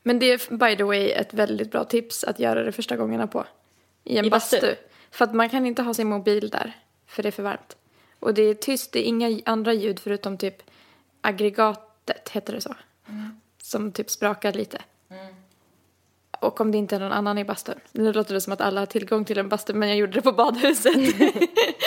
[0.06, 3.26] Men det är by the way ett väldigt bra tips att göra det första gångerna
[3.26, 3.44] på.
[4.04, 4.56] I en I bastu?
[4.56, 4.74] bastu.
[5.10, 6.72] För att man kan inte ha sin mobil där.
[7.06, 7.76] För det är för varmt.
[8.20, 10.62] Och det är tyst, det är inga andra ljud förutom typ
[11.20, 12.74] aggregatet, heter det så?
[13.62, 14.82] Som typ sprakar lite.
[16.40, 17.80] Och om det inte är någon annan i bastun.
[17.92, 20.22] Nu låter det som att alla har tillgång till en bastu men jag gjorde det
[20.22, 20.96] på badhuset.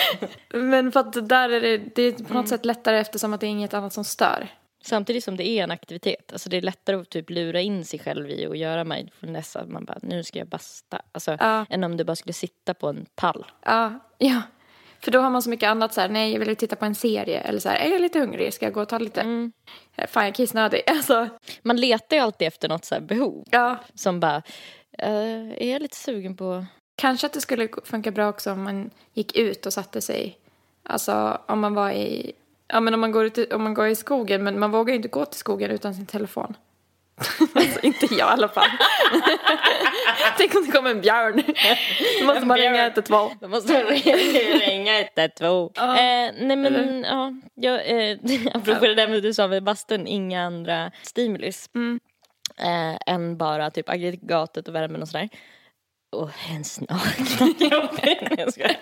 [0.49, 3.47] men för att där är det, det är på något sätt lättare eftersom att det
[3.47, 4.47] är inget annat som stör.
[4.83, 6.31] Samtidigt som det är en aktivitet.
[6.31, 9.55] Alltså det är lättare att typ lura in sig själv i och göra mindfulness.
[9.55, 11.01] Att man bara, nu ska jag basta.
[11.11, 11.65] Alltså, Ja.
[11.69, 13.45] Än om du bara skulle sitta på en pall.
[13.65, 14.41] Ja, ja.
[14.99, 16.95] För då har man så mycket annat så här, nej jag vill titta på en
[16.95, 19.21] serie eller så här, är jag lite hungrig, ska jag gå och ta lite?
[19.21, 19.51] Mm.
[20.07, 20.81] Fan jag är kissnödig.
[20.87, 21.29] Alltså,
[21.61, 23.43] Man letar ju alltid efter något så här behov.
[23.51, 23.77] ja.
[23.95, 24.41] Som bara,
[24.97, 26.65] eh, är jag lite sugen på...
[26.95, 30.37] Kanske att det skulle funka bra också om man gick ut och satte sig,
[30.83, 32.33] alltså om man var i,
[32.67, 34.91] ja men om man går, ut, i- om man går i skogen, men man vågar
[34.91, 36.53] ju inte gå till skogen utan sin telefon.
[37.55, 38.69] alltså inte jag i alla fall.
[40.37, 41.43] Tänk om det kommer en björn.
[42.19, 42.71] Då måste man björn.
[42.73, 43.31] ringa 112.
[43.41, 43.83] Då måste man
[44.59, 45.71] ringa 112.
[45.75, 45.91] Ja.
[45.97, 47.03] Eh, nej men, Eller?
[47.09, 47.33] ja.
[47.55, 48.17] Jag, eh,
[48.53, 51.69] apropå det där med du sa med bastun, inga andra stimulus.
[51.75, 51.99] Mm.
[52.59, 55.29] Eh, än bara typ aggregatet och värmen och sådär.
[56.09, 56.29] Och
[58.51, 58.77] skojar.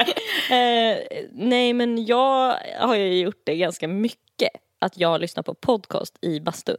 [0.51, 0.97] eh,
[1.31, 4.49] nej men jag har ju gjort det ganska mycket.
[4.79, 6.77] Att jag lyssnar på podcast i bastun.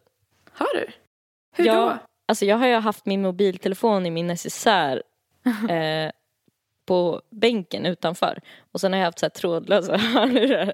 [0.52, 0.86] Har du?
[1.56, 1.98] Hur jag, då?
[2.28, 5.02] Alltså jag har ju haft min mobiltelefon i min necessär
[5.70, 6.10] eh,
[6.86, 8.40] på bänken utanför.
[8.72, 10.72] Och sen har jag haft så här trådlösa hörlurar.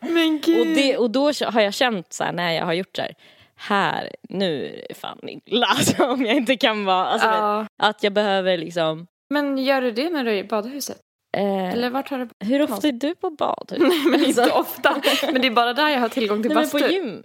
[0.00, 0.60] Men gud.
[0.60, 3.14] Och, det, och då har jag känt så här när jag har gjort så här.
[3.58, 7.06] Här, nu är det fan illa alltså, om jag inte kan vara.
[7.06, 7.66] Alltså, Ja.
[7.78, 9.06] Att jag behöver liksom.
[9.30, 10.98] Men gör du det när du är i badhuset?
[11.36, 13.74] Eh, Eller vart har du hur ofta är du på bad?
[14.10, 15.02] Men inte ofta.
[15.32, 16.78] Men det är bara där jag har tillgång till Nej, men bastu.
[16.80, 17.22] på gym?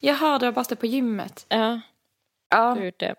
[0.00, 1.46] Jaha, du har bastu på gymmet.
[1.48, 1.80] Ja,
[2.50, 2.56] Ja.
[2.58, 3.14] har gjort det.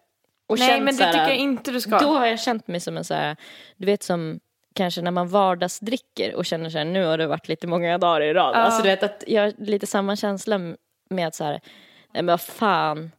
[0.50, 2.00] Och Nej, men det här, tycker jag inte du ska.
[2.00, 3.36] Då har jag känt mig som en så här,
[3.78, 4.40] du vet som
[4.76, 8.22] kanske när man vardagsdricker och känner så här, nu har det varit lite många dagar
[8.22, 8.56] i rad.
[8.56, 8.60] Ja.
[8.60, 10.60] Alltså du vet att jag har lite samma känsla
[11.10, 11.62] med att så här, nej
[12.16, 13.12] men vad fan,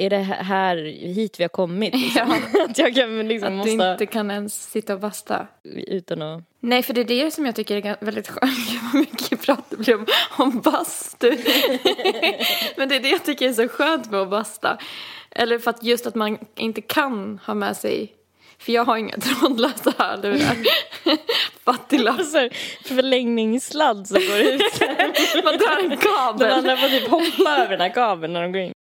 [0.00, 0.76] är det här
[1.14, 1.94] hit vi har kommit?
[2.00, 2.30] Liksom?
[2.68, 5.46] att jag kan liksom att du måste, inte kan ens sitta och basta.
[5.64, 8.82] utan att, Nej, för det är det som jag tycker är väldigt skönt.
[8.92, 10.06] Vad mycket prat det blir om,
[10.38, 11.30] om bastu.
[12.76, 14.78] Men det är det jag tycker är så skönt med att basta.
[15.30, 18.12] Eller för att just att man inte kan ha med sig
[18.60, 20.56] för jag har inga trådlösa hörlurar.
[21.64, 22.20] Fattiglapp.
[22.84, 24.62] förlängningssladd som går ut.
[25.44, 26.52] Man drar en De kabel.
[26.52, 28.72] andra får typ hoppa över den här kabeln när de går in.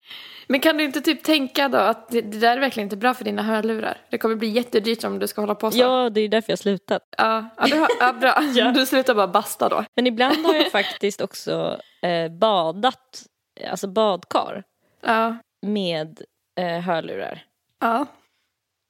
[0.47, 3.13] Men kan du inte typ tänka då att det, det där är verkligen inte bra
[3.13, 3.97] för dina hörlurar?
[4.11, 5.77] Det kommer bli jättedyrt om du ska hålla på så.
[5.77, 7.01] Ja, det är därför jag slutat.
[7.17, 8.39] Ja, ja, du har, ja bra.
[8.73, 9.85] Du slutar bara basta då.
[9.95, 13.23] Men ibland har jag faktiskt också eh, badat,
[13.71, 14.63] alltså badkar,
[15.05, 15.35] Ja.
[15.61, 16.21] med
[16.59, 17.43] eh, hörlurar.
[17.81, 18.05] Ja.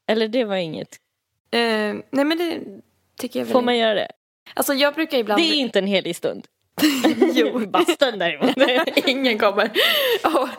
[0.09, 0.99] Eller det var inget.
[1.51, 1.59] Eh,
[2.09, 2.59] nej men det
[3.17, 4.11] tycker jag väl Får man göra det?
[4.53, 5.41] Alltså jag brukar ibland...
[5.41, 6.47] Det är inte en helig stund.
[7.33, 7.59] Jo.
[7.67, 8.57] Bastun däremot.
[9.07, 9.71] Ingen kommer
[10.23, 10.49] och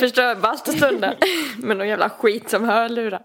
[0.00, 1.14] förstör bastustunden
[1.58, 3.22] med någon jävla skit som hörlurar.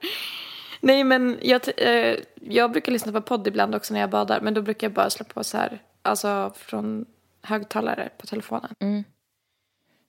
[0.81, 4.53] Nej men jag, eh, jag brukar lyssna på podd ibland också när jag badar men
[4.53, 7.05] då brukar jag bara slå på så här, alltså från
[7.41, 8.75] högtalare på telefonen.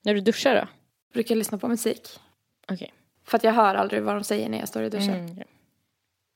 [0.03, 0.69] När du duschar då?
[1.13, 2.09] Brukar jag lyssna på musik.
[2.73, 2.95] Okej.
[3.25, 5.15] För att jag hör aldrig vad de säger när jag står i duschen.
[5.15, 5.45] Mm.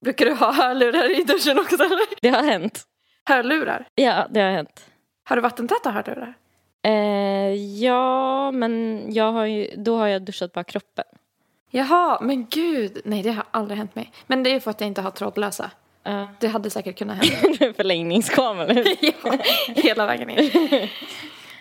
[0.04, 2.20] Brukar du ha hörlurar i duschen också eller?
[2.22, 2.82] Det har hänt.
[3.24, 3.88] Hörlurar?
[3.94, 4.87] Ja, det har hänt.
[5.24, 6.34] Har du vattentäta hörlurar?
[6.82, 11.04] Eh, ja, men jag har ju, då har jag duschat bara kroppen.
[11.70, 13.00] Jaha, men gud.
[13.04, 14.12] Nej, det har aldrig hänt mig.
[14.26, 15.70] Men det är för att jag inte har trådlösa.
[16.08, 16.24] Uh.
[16.40, 17.72] Det hade säkert kunnat hända.
[17.74, 18.72] Förlängningskamera.
[19.00, 20.50] ja, hela vägen in.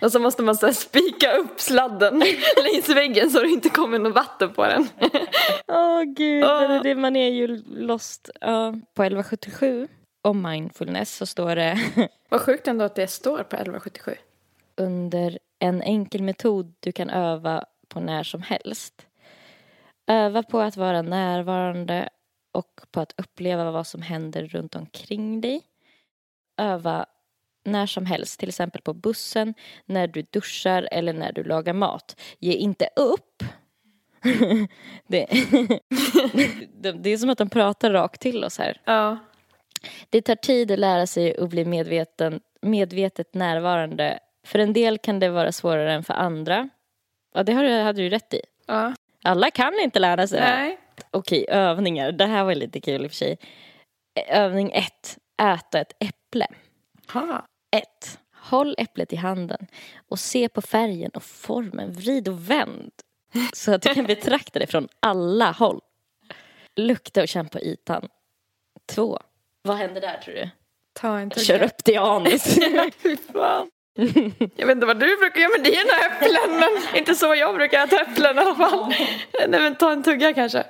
[0.02, 2.20] Och så måste man så spika upp sladden
[2.64, 4.88] längs väggen så det inte kommer något vatten på den.
[5.68, 6.84] Åh gud, Åh.
[6.84, 8.30] det, man är ju lost.
[8.42, 8.72] Ja.
[8.72, 9.88] På 1177
[10.22, 11.80] om mindfulness så står det
[12.30, 14.16] Vad sjukt ändå att det står på 1177.
[14.78, 19.06] under en enkel metod du kan öva på när som helst.
[20.08, 22.10] Öva på att vara närvarande
[22.54, 25.62] och på att uppleva vad som händer runt omkring dig.
[26.58, 27.06] Öva
[27.68, 29.54] när som helst, till exempel på bussen,
[29.86, 32.22] när du duschar eller när du lagar mat.
[32.40, 33.44] Ge inte upp.
[35.08, 35.26] det,
[37.02, 38.82] det, är som att de pratar rakt till oss här.
[38.86, 39.18] Ja.
[40.10, 44.20] Det tar tid att lära sig att bli medveten, medvetet närvarande.
[44.46, 46.70] För en del kan det vara svårare än för andra.
[47.34, 48.42] Ja, det har du- hade du rätt i.
[48.68, 48.94] ja.
[49.24, 50.40] Alla kan inte lära sig.
[50.40, 50.78] Nej.
[51.12, 52.12] Okej, övningar.
[52.12, 53.38] Det här var lite kul i och för sig.
[54.28, 55.18] Övning ett.
[55.42, 56.48] Äta ett äpple.
[57.14, 57.46] Ha.
[57.72, 58.20] Ett.
[58.34, 59.68] Håll äpplet i handen
[60.10, 61.92] och se på färgen och formen.
[61.92, 62.92] Vrid och vänd.
[63.54, 65.82] Så att du kan betrakta det från alla håll.
[66.76, 68.08] Lukta och känn på ytan.
[68.86, 69.20] Två.
[69.62, 70.50] Vad händer där tror du?
[70.94, 71.46] Ta en tugga.
[71.46, 72.58] Kör upp det i anus.
[74.56, 77.84] Jag vet inte vad du brukar göra med dina äpplen men inte så jag brukar
[77.84, 78.94] äta äpplen i alla fall.
[79.48, 80.64] Nej men ta en tugga kanske.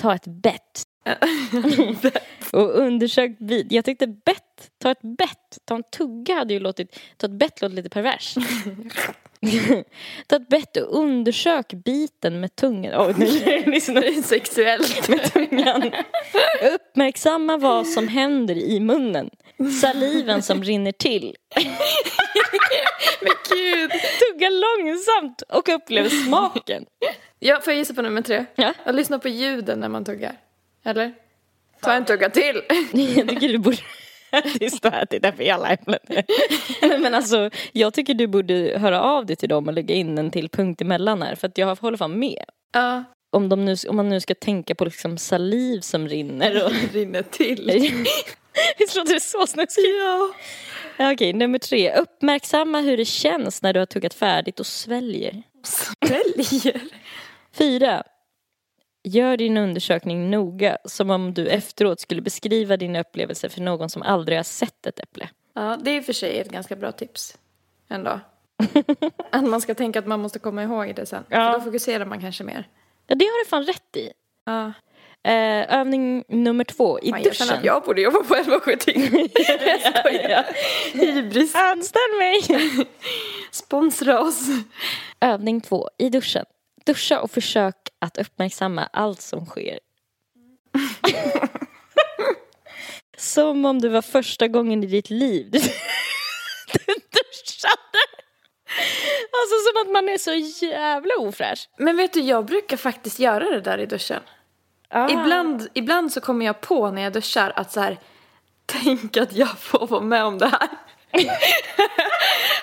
[0.00, 0.82] Ta ett bett.
[2.52, 3.72] och undersök vid.
[3.72, 7.60] Jag tyckte bett, ta ett bett, ta en tugga hade ju låtit, ta ett bett
[7.62, 8.34] låter lite pervers.
[10.26, 13.06] ta ett bett och undersök biten med tungan.
[13.06, 15.08] Oj, nu lyssnar du Sexuellt.
[15.08, 15.90] med tungan.
[16.74, 19.30] Uppmärksamma vad som händer i munnen.
[19.80, 21.36] Saliven som rinner till.
[23.20, 23.90] Men gud.
[23.90, 26.86] Tugga långsamt och upplev smaken.
[27.38, 28.44] Ja, får jag gissa på nummer tre?
[28.54, 28.74] Ja.
[28.84, 30.36] Jag lyssnar på ljuden när man tuggar.
[30.84, 31.12] Eller?
[31.80, 32.62] Ta en tugga till.
[32.92, 33.76] Jag tycker du borde...
[34.58, 36.02] Tyst och ätit det för hela äpplet.
[37.00, 40.30] Men alltså, jag tycker du borde höra av dig till dem och lägga in en
[40.30, 41.34] till punkt emellan här.
[41.34, 42.44] För att jag håller fan med.
[42.72, 46.64] Ja, Om, de nu, om man nu ska tänka på liksom saliv som rinner.
[46.64, 46.72] Och...
[46.92, 47.66] rinner till.
[48.78, 49.86] Visst låter det så snuskigt?
[50.00, 50.32] Ja.
[51.12, 51.92] Okej, nummer tre.
[51.94, 55.42] Uppmärksamma hur det känns när du har tuggat färdigt och sväljer.
[55.64, 56.80] Sväljer.
[57.52, 58.02] Fyra.
[59.02, 64.02] Gör din undersökning noga som om du efteråt skulle beskriva din upplevelse för någon som
[64.02, 65.28] aldrig har sett ett äpple.
[65.54, 67.38] Ja, det är i och för sig ett ganska bra tips.
[67.88, 68.20] Ändå.
[69.30, 71.24] Att man ska tänka att man måste komma ihåg det sen.
[71.28, 71.52] Ja.
[71.52, 72.68] För då fokuserar man kanske mer.
[73.06, 74.12] Ja, det har du fan rätt i.
[74.46, 74.72] Ja.
[75.30, 77.58] Eh, övning nummer två, i jag känner duschen.
[77.58, 78.92] att jag borde jobba på 1170.
[79.34, 80.44] jag skojar.
[80.92, 81.54] Hybris.
[81.54, 82.40] Anställ mig!
[83.50, 84.46] Sponsra oss.
[85.20, 86.44] Övning två, i duschen.
[86.84, 89.78] Duscha och försök att uppmärksamma allt som sker.
[93.16, 95.58] Som om det var första gången i ditt liv du,
[96.72, 98.00] du duschade.
[99.32, 101.68] Alltså som att man är så jävla ofräsch.
[101.76, 104.22] Men vet du, jag brukar faktiskt göra det där i duschen.
[104.88, 105.08] Ah.
[105.08, 107.98] Ibland, ibland så kommer jag på när jag duschar att så här,
[108.66, 110.68] tänk att jag får vara med om det här.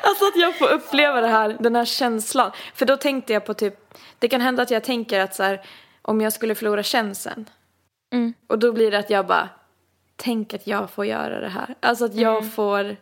[0.01, 2.51] alltså att jag får uppleva det här, den här känslan.
[2.73, 3.75] För då tänkte jag på typ,
[4.19, 5.61] det kan hända att jag tänker att så här,
[6.01, 7.49] om jag skulle förlora känseln.
[8.13, 8.33] Mm.
[8.47, 9.49] Och då blir det att jag bara,
[10.15, 11.75] tänk att jag får göra det här.
[11.79, 12.49] Alltså att jag Mm.
[12.51, 12.95] får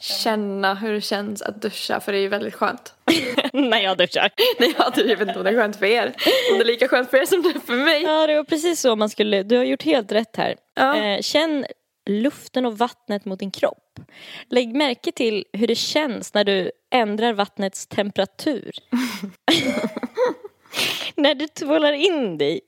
[0.00, 2.94] känna hur det känns att duscha, för det är ju väldigt skönt.
[3.52, 4.30] När jag duschar.
[4.58, 6.06] Nej, jag vet inte om det är skönt för er.
[6.52, 8.02] Om det är lika skönt för er som det är för mig.
[8.02, 10.56] Ja, det var precis så man skulle, du har gjort helt rätt här.
[10.74, 10.96] Ja.
[10.96, 11.66] Eh, känn
[12.10, 14.00] luften och vattnet mot din kropp.
[14.50, 18.70] Lägg märke till hur det känns när du ändrar vattnets temperatur.
[21.14, 22.60] när du tvålar in dig.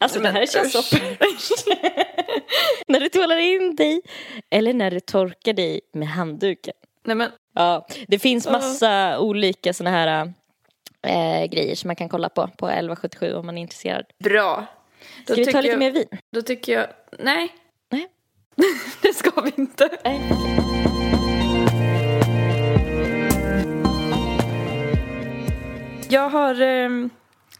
[0.00, 0.96] Alltså det här känns så
[2.88, 4.02] När du tvålar in dig
[4.50, 6.74] eller när du torkar dig med handduken.
[7.04, 10.32] Nej men, Ja, det finns massa olika såna här
[11.02, 14.04] eh, grejer som man kan kolla på på 1177 om man är intresserad.
[14.18, 14.66] bra.
[15.26, 16.08] Då Ska vi ta lite jag, mer vin?
[16.32, 16.86] Då tycker jag,
[17.18, 17.48] nej.
[17.90, 18.08] Nej.
[19.02, 19.88] det ska vi inte.
[20.04, 20.20] Nej.
[26.10, 27.10] Jag har ehm,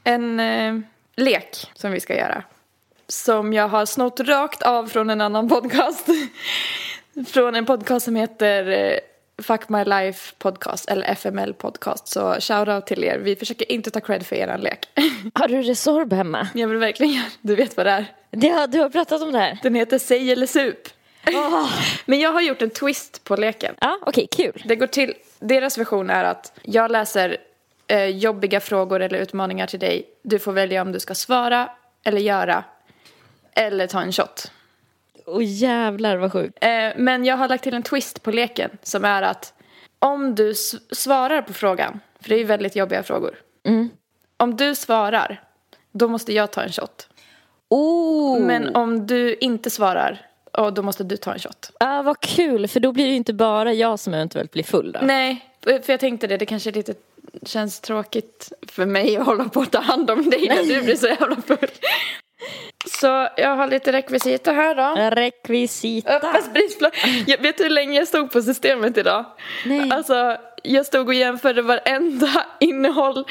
[0.09, 0.81] en eh,
[1.17, 2.43] lek som vi ska göra.
[3.09, 6.07] Som jag har snott rakt av från en annan podcast.
[7.29, 8.99] från en podcast som heter eh,
[9.43, 12.09] Fuck My Life Podcast eller FML Podcast.
[12.09, 13.19] Så shoutout till er.
[13.19, 14.89] Vi försöker inte ta cred för er lek.
[15.35, 16.49] Har du Resorb hemma?
[16.55, 18.07] jag vill verkligen Du vet vad det är.
[18.31, 19.59] Det har, du har pratat om det här?
[19.63, 20.89] Den heter Säg eller sup.
[22.07, 23.75] Men jag har gjort en twist på leken.
[23.81, 24.63] Ja, okej, kul.
[24.65, 27.37] Det går till, deras version är att jag läser
[27.89, 30.05] eh, jobbiga frågor eller utmaningar till dig.
[30.22, 31.70] Du får välja om du ska svara
[32.05, 32.64] eller göra
[33.53, 34.53] eller ta en shot.
[35.26, 36.59] Åh jävlar vad sjukt.
[36.61, 39.55] Eh, men jag har lagt till en twist på leken som är att
[39.99, 40.55] om du
[40.93, 43.34] svarar på frågan, för det är ju väldigt jobbiga frågor.
[44.36, 45.43] Om du svarar,
[45.93, 47.09] då måste jag ta en shot.
[47.68, 48.41] Oh.
[48.41, 51.70] Men om du inte svarar, oh, då måste du ta en shot.
[51.80, 54.93] Ah, vad kul, för då blir det ju inte bara jag som eventuellt blir full
[54.93, 55.01] då.
[55.03, 56.95] Nej, för jag tänkte det, det kanske lite
[57.47, 60.97] känns tråkigt för mig att hålla på att ta hand om dig när du blir
[60.97, 61.68] så jävla full.
[63.01, 65.11] Så jag har lite rekvisita här då.
[65.16, 66.16] Rekvisita.
[66.16, 67.09] Öppna spritflaska.
[67.26, 69.24] Jag vet du hur länge jag stod på systemet idag?
[69.66, 69.91] Nej.
[69.91, 73.24] Alltså, jag stod och jämförde varenda innehåll.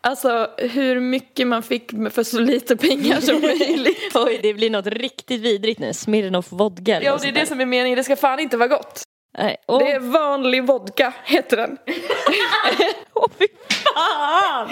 [0.00, 3.98] Alltså hur mycket man fick för så lite pengar som möjligt.
[4.14, 5.92] Oj, det blir något riktigt vidrigt nu.
[5.94, 7.96] Smirnoff vodka Ja, det är det som är meningen.
[7.96, 9.02] Det ska fan inte vara gott.
[9.66, 11.78] Åh, Det är vanlig vodka, heter den.
[13.14, 13.46] åh, fy
[13.94, 14.68] fan!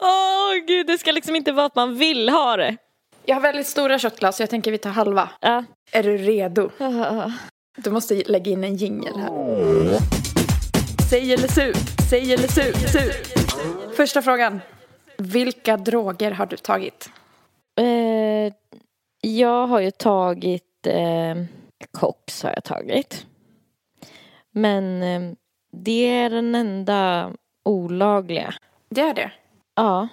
[0.00, 2.76] Åh gud, det ska liksom inte vara att man vill ha det.
[3.24, 5.28] Jag har väldigt stora shotglas så jag tänker vi tar halva.
[5.40, 5.64] Ja.
[5.92, 6.70] Är du redo?
[6.78, 7.30] Ah.
[7.76, 9.30] Du måste lägga in en jingel här.
[11.10, 11.76] Säg eller sup,
[12.10, 13.94] säg eller sup, sup.
[13.96, 14.60] Första frågan.
[15.18, 17.10] Vilka droger har du tagit?
[17.80, 18.52] Eh,
[19.20, 21.36] jag har ju tagit eh,
[21.98, 23.26] Cox har jag tagit.
[24.56, 25.32] Men eh,
[25.72, 27.32] det är den enda
[27.62, 28.54] olagliga.
[28.88, 29.30] Det är det.
[29.74, 30.08] Ja.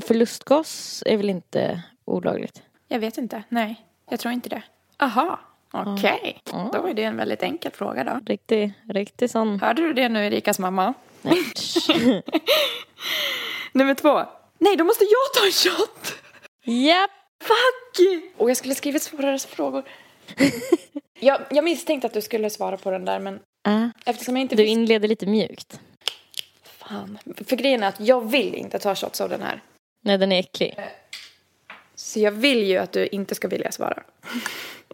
[0.00, 2.62] Förlustgas är väl inte olagligt?
[2.88, 3.42] Jag vet inte.
[3.48, 4.62] Nej, jag tror inte det.
[4.98, 5.40] Aha,
[5.72, 6.40] okej.
[6.72, 8.20] Då var det en väldigt enkel fråga då.
[8.26, 9.60] Riktig, riktig sån.
[9.60, 10.94] Hörde du det nu, Erikas mamma?
[11.22, 11.38] Nej.
[13.72, 14.22] Nummer två.
[14.58, 16.14] Nej, då måste jag ta en shot!
[16.64, 17.10] Japp.
[17.42, 18.32] Fuck!
[18.36, 19.84] Och jag skulle skrivit svårare frågor.
[21.20, 23.88] jag, jag misstänkte att du skulle svara på den där, men Ah.
[24.04, 25.80] eftersom jag inte Du inleder lite mjukt.
[26.62, 27.18] Fan.
[27.46, 29.62] För grejen är att jag vill inte ta shots av den här.
[30.00, 30.76] Nej, den är äcklig.
[31.94, 34.02] Så jag vill ju att du inte ska vilja svara.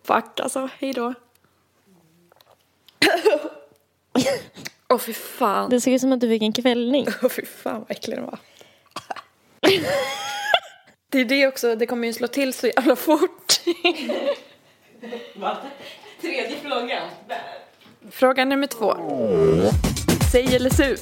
[0.05, 1.15] Fuck alltså, hej då.
[4.89, 5.71] Åh fy fan.
[5.71, 7.07] Det såg ut som att du fick en kvällning.
[7.23, 8.39] Åh fy fan vad äcklig den var.
[11.09, 13.61] Det är det också, det kommer ju slå till så jävla fort.
[16.21, 17.09] Tredje frågan.
[18.11, 18.97] Fråga nummer två.
[20.33, 20.99] Säg eller sup.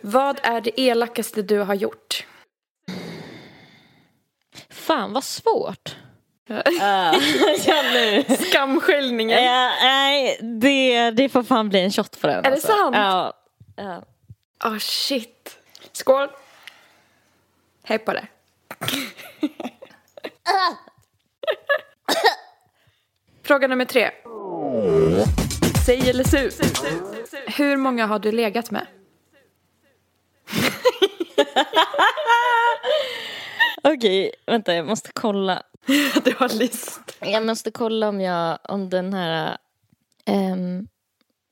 [0.00, 2.26] Vad är det elakaste du har gjort?
[4.70, 5.96] Fan vad svårt.
[7.66, 8.24] ja, nu.
[8.36, 9.44] Skamskällningen.
[9.44, 12.44] Ja, nej, det, det får fan bli en shot på den.
[12.44, 12.96] Är det sant?
[12.96, 13.32] Ja.
[13.76, 14.02] ja.
[14.64, 15.58] Åh shit.
[15.92, 16.28] Skål.
[17.84, 18.26] Hej på det.
[23.44, 24.10] Fråga nummer tre.
[25.86, 26.52] Säg eller sup.
[27.58, 28.86] Hur många har du legat med?
[33.84, 35.62] Okej, vänta jag måste kolla.
[36.24, 37.00] Du har list.
[37.20, 39.56] Jag måste kolla om jag, om den här...
[40.24, 40.88] ehm,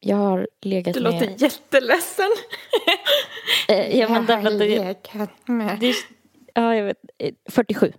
[0.00, 1.12] jag har legat Du med...
[1.12, 2.30] låter jätteledsen.
[3.68, 4.96] Eh, ja, men därför att det, det, är-
[6.54, 6.96] ja, jag vet.
[7.18, 7.92] eh, 47.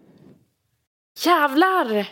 [1.26, 2.08] Jävlar!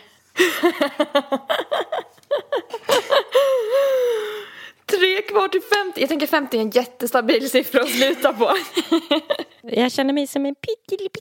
[5.20, 6.00] Tre kvar till 50.
[6.00, 8.50] Jag tänker 50 är en jättestabil siffra att sluta på.
[9.62, 11.20] Jag känner mig som en pytteliten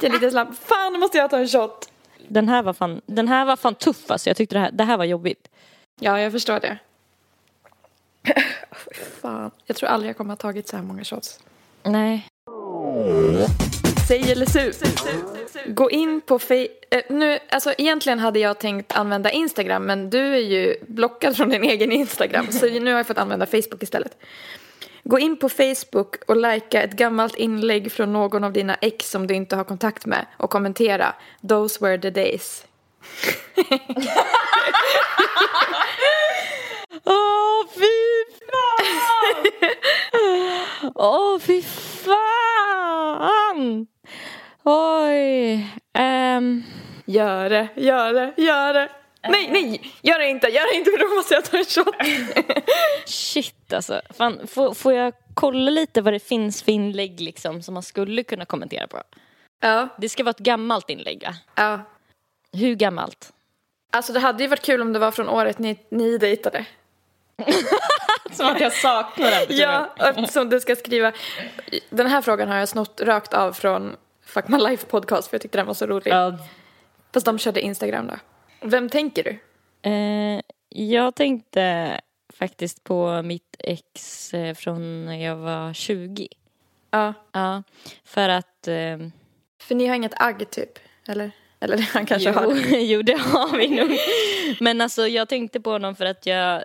[0.00, 0.48] Det är lite slapp.
[0.64, 1.88] Fan, nu måste jag ta en shot.
[2.28, 4.30] Den här var fan, den här var fan tuff alltså.
[4.30, 5.48] Jag tyckte det här, det här var jobbigt.
[6.00, 6.78] Ja, jag förstår det.
[9.20, 11.40] Fan, jag tror aldrig jag kommer ha tagit så här många shots.
[11.82, 12.28] Nej.
[14.08, 14.72] Säg eller su.
[15.66, 20.18] Gå in på fe- eh, nu, alltså egentligen hade jag tänkt använda Instagram men du
[20.34, 24.16] är ju blockad från din egen Instagram så nu har jag fått använda Facebook istället.
[25.04, 29.26] Gå in på Facebook och likea ett gammalt inlägg från någon av dina ex som
[29.26, 31.14] du inte har kontakt med och kommentera
[31.48, 32.64] “Those were the days”.
[37.04, 39.46] Åh fy fan!
[40.94, 41.62] Åh fy
[42.04, 43.86] fan!
[44.64, 45.68] Oj.
[45.92, 46.62] ehm,
[47.06, 48.88] Gör det, gör det, gör det.
[49.28, 51.94] Nej, nej, gör det inte, gör det inte för då måste jag ta en shot.
[53.06, 54.00] shit alltså.
[54.18, 58.22] Fan, får, får jag kolla lite vad det finns för inlägg liksom, som man skulle
[58.22, 59.02] kunna kommentera på?
[59.60, 61.34] Ja, Det ska vara ett gammalt inlägg va?
[61.54, 61.80] ja.
[62.52, 63.32] Hur gammalt?
[63.92, 66.64] Alltså det hade ju varit kul om det var från året ni, ni dejtade.
[68.32, 71.12] Som att jag saknar den Ja, eftersom du ska skriva.
[71.90, 73.96] Den här frågan har jag snott rakt av från
[74.26, 76.12] Fuck My Life podcast för jag tyckte den var så rolig.
[76.12, 76.38] Ja,
[77.12, 78.14] Fast de körde Instagram då.
[78.60, 79.38] Vem tänker du?
[79.90, 82.00] Eh, jag tänkte
[82.38, 86.28] faktiskt på mitt ex eh, från när jag var 20.
[86.90, 87.62] Ja, Ja,
[88.04, 88.68] för att...
[88.68, 88.98] Eh,
[89.60, 91.30] för ni har inget agg typ, eller?
[91.60, 92.76] Eller han kanske jo, har.
[92.78, 93.98] jo, det har vi nog.
[94.60, 96.62] Men alltså jag tänkte på honom för att jag...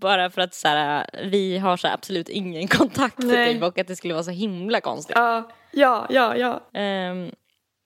[0.00, 3.54] Bara för att så här, vi har så absolut ingen kontakt Nej.
[3.54, 5.16] typ, och att det skulle vara så himla konstigt.
[5.16, 6.80] Ja, ja, ja, ja.
[6.80, 7.30] Ehm,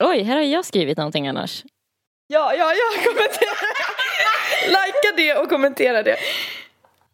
[0.03, 1.63] oj, här har jag skrivit någonting annars.
[2.27, 3.51] Ja, ja, ja, kommentera.
[4.67, 6.17] Likea det och kommentera det.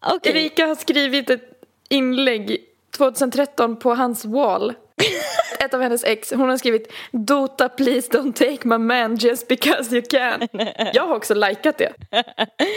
[0.05, 0.31] Okej.
[0.31, 1.43] Erika har skrivit ett
[1.89, 2.57] inlägg
[2.97, 4.73] 2013 på hans wall.
[5.59, 6.31] Ett av hennes ex.
[6.31, 10.47] Hon har skrivit Dota please don't take my man just because you can.
[10.93, 11.93] Jag har också likat det.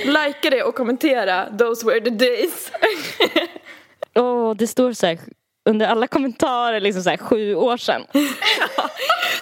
[0.05, 2.72] Lika det och kommentera Those were the days.
[4.14, 5.18] Åh, det står så här
[5.64, 8.03] under alla kommentarer liksom så här sju år sedan.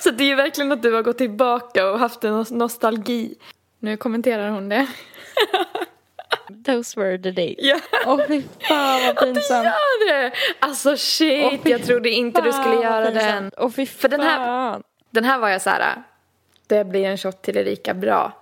[0.01, 3.35] Så det är ju verkligen att du har gått tillbaka och haft en nos- nostalgi.
[3.81, 4.87] Nu kommenterar hon det.
[6.67, 7.55] Those were the days.
[7.59, 7.77] Ja.
[8.07, 9.65] Åh fy fan vad pinsamt.
[9.65, 10.33] Gör det!
[10.59, 13.51] Alltså shit, jag trodde inte du skulle Fan, göra den.
[13.57, 14.83] Åh fy För den här- fan.
[15.11, 16.03] Den här var jag så här.
[16.67, 18.33] Det blir en shot till Erika, bra.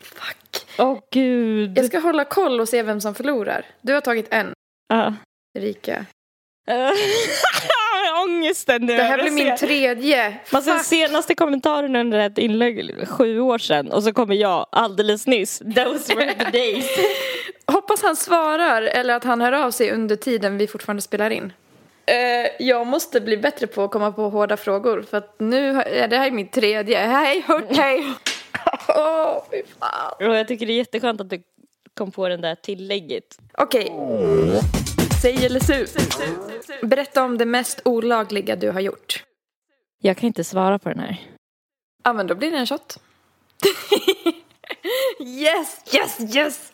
[0.00, 0.66] Fuck.
[0.78, 1.78] Åh gud.
[1.78, 3.66] Jag ska hålla koll och se vem som förlorar.
[3.80, 4.52] Du har tagit en,
[4.88, 5.14] Ja.
[5.58, 6.06] Erika.
[8.24, 8.96] Ångesten nu.
[8.96, 10.40] Det här blir min tredje.
[10.52, 15.26] Man ser senaste kommentaren under ett inlägg sju år sedan och så kommer jag alldeles
[15.26, 15.58] nyss.
[15.58, 16.86] Those were the days.
[17.66, 21.52] Hoppas han svarar eller att han hör av sig under tiden vi fortfarande spelar in.
[22.06, 26.06] Eh, jag måste bli bättre på att komma på hårda frågor för att nu, ja,
[26.06, 26.98] det här är min tredje.
[26.98, 28.12] Hej, hört, hej.
[28.88, 30.14] Åh, fy fan.
[30.18, 31.42] Jag tycker det är jätteskönt att du
[31.94, 33.38] kom på den där tillägget.
[33.58, 33.92] Okej.
[35.22, 35.86] Säg eller su.
[36.86, 39.24] Berätta om det mest olagliga du har gjort.
[40.02, 41.22] Jag kan inte svara på den här.
[42.04, 42.98] Ja, men då blir det en shot.
[45.20, 46.72] yes, yes, yes!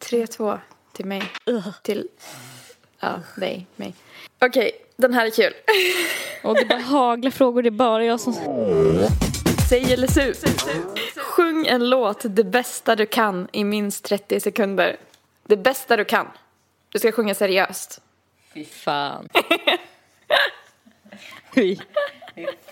[0.00, 0.58] 3-2
[0.92, 1.22] till mig.
[1.82, 2.08] Till,
[3.00, 3.94] ja, dig, mig.
[4.38, 5.54] Okej, den här är kul.
[6.42, 8.34] Och det bara haglar frågor, det är bara jag som...
[9.68, 10.34] Säg eller su.
[11.16, 14.96] Sjung en låt det bästa du kan i minst 30 sekunder.
[15.44, 16.28] Det bästa du kan.
[16.88, 18.00] Du ska sjunga seriöst.
[18.54, 19.28] Fy fan.
[21.54, 21.76] Fy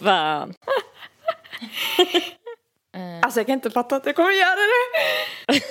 [0.01, 0.55] fan.
[3.23, 5.61] Alltså jag kan inte fatta att jag kommer göra det.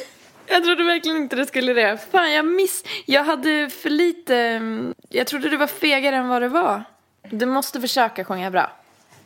[0.48, 1.98] Jag trodde verkligen inte det skulle det.
[2.12, 2.84] Fan jag miss...
[3.06, 4.62] Jag hade för lite...
[5.10, 6.84] Jag trodde du var fegare än vad det var.
[7.30, 8.72] Du måste försöka sjunga bra.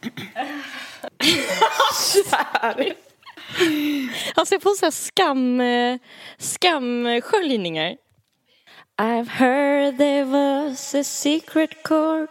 [4.35, 5.97] Alltså jag får så här skam, eh,
[6.37, 7.97] skamsköljningar.
[8.97, 12.29] I've heard there was a secret chord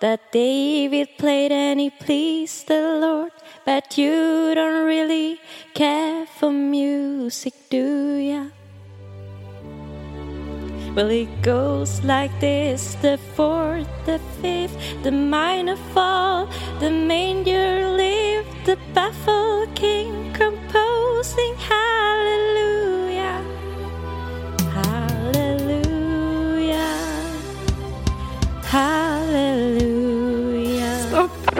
[0.00, 3.32] that David played and he pleased the Lord.
[3.64, 5.40] But you don't really
[5.74, 8.46] care for music, do ya?
[10.96, 16.48] Well, it goes like this the fourth, the fifth, the minor fall,
[16.80, 23.42] the manger lift, the baffled king composing hallelujah.
[24.72, 25.45] Hallelujah.
[29.66, 30.98] Hallelujah.
[31.08, 31.30] Stopp.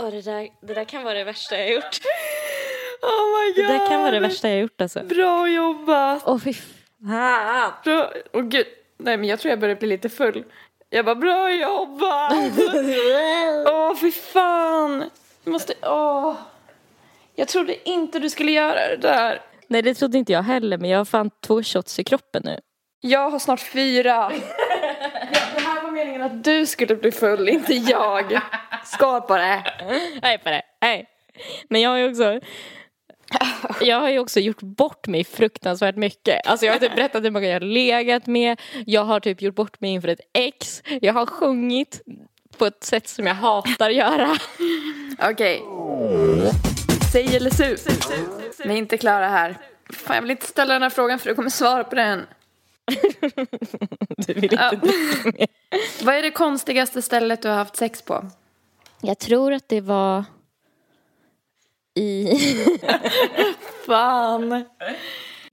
[0.00, 2.00] Åh, det, där, det där kan vara det värsta jag gjort.
[3.02, 3.70] Oh my Det god.
[3.80, 5.02] där kan vara det värsta jag gjort alltså.
[5.02, 6.22] Bra jobbat.
[6.26, 7.72] Åh fy fan.
[8.32, 8.66] Åh gud.
[8.98, 10.44] Nej men jag tror jag börjar bli lite full.
[10.90, 12.32] Jag bara bra jobbat.
[13.66, 15.10] Åh fy fan.
[15.44, 16.34] Jag måste, åh.
[17.34, 19.40] Jag trodde inte du skulle göra det där.
[19.68, 22.58] Nej det trodde inte jag heller men jag har fan två shots i kroppen nu.
[23.00, 24.10] Jag har snart fyra.
[24.10, 24.30] Ja,
[25.54, 28.40] det här var meningen att du skulle bli full, inte jag.
[28.84, 29.64] Skål på det.
[30.22, 30.62] Nej på det.
[30.82, 31.06] Nej.
[31.68, 32.40] Men jag har ju också
[33.80, 36.46] jag har ju också gjort bort mig fruktansvärt mycket.
[36.46, 38.60] Alltså jag har typ berättat hur många jag har legat med.
[38.86, 40.82] Jag har typ gjort bort mig inför ett ex.
[41.02, 42.00] Jag har sjungit
[42.58, 44.36] på ett sätt som jag hatar göra.
[45.30, 45.62] Okej.
[47.12, 47.76] Säg eller su.
[48.64, 49.56] Vi är inte klara här.
[49.90, 52.26] Fan, jag vill inte ställa den här frågan för du kommer svara på den.
[54.26, 54.72] Du vill inte Ja.
[56.02, 58.30] Vad är det konstigaste stället du har haft sex på?
[59.00, 60.24] Jag tror att det var
[61.94, 62.28] i...
[63.86, 64.64] Fan.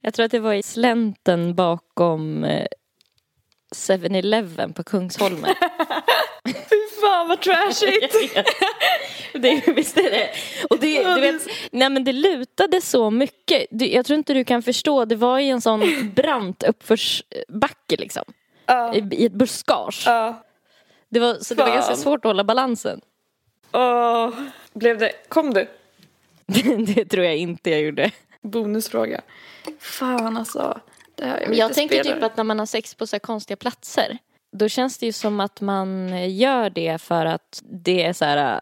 [0.00, 2.66] Jag tror att det var i slänten bakom eh,
[3.74, 5.54] 7-Eleven på Kungsholmen.
[6.44, 6.91] Fy
[7.22, 8.14] fan vad trashigt.
[9.32, 10.30] det, visst är det.
[10.70, 11.42] Och det, du vet,
[11.72, 13.66] nej men det lutade så mycket.
[13.70, 15.04] Du, jag tror inte du kan förstå.
[15.04, 18.24] Det var i en sån brant uppförsbacke liksom.
[18.66, 18.94] Ja.
[18.94, 20.02] I, I ett buskage.
[20.06, 20.42] Ja.
[21.08, 21.76] Det var, så det var Fan.
[21.76, 23.00] ganska svårt att hålla balansen.
[23.72, 24.30] Åh.
[24.72, 25.68] Blev det, kom du?
[26.94, 28.10] det tror jag inte jag gjorde.
[28.40, 29.20] Bonusfråga.
[29.78, 30.80] Fan alltså.
[31.14, 33.56] Det här jag lite tänker typ att när man har sex på så här konstiga
[33.56, 34.18] platser.
[34.52, 38.54] Då känns det ju som att man gör det för att det är så här
[38.54, 38.60] äh,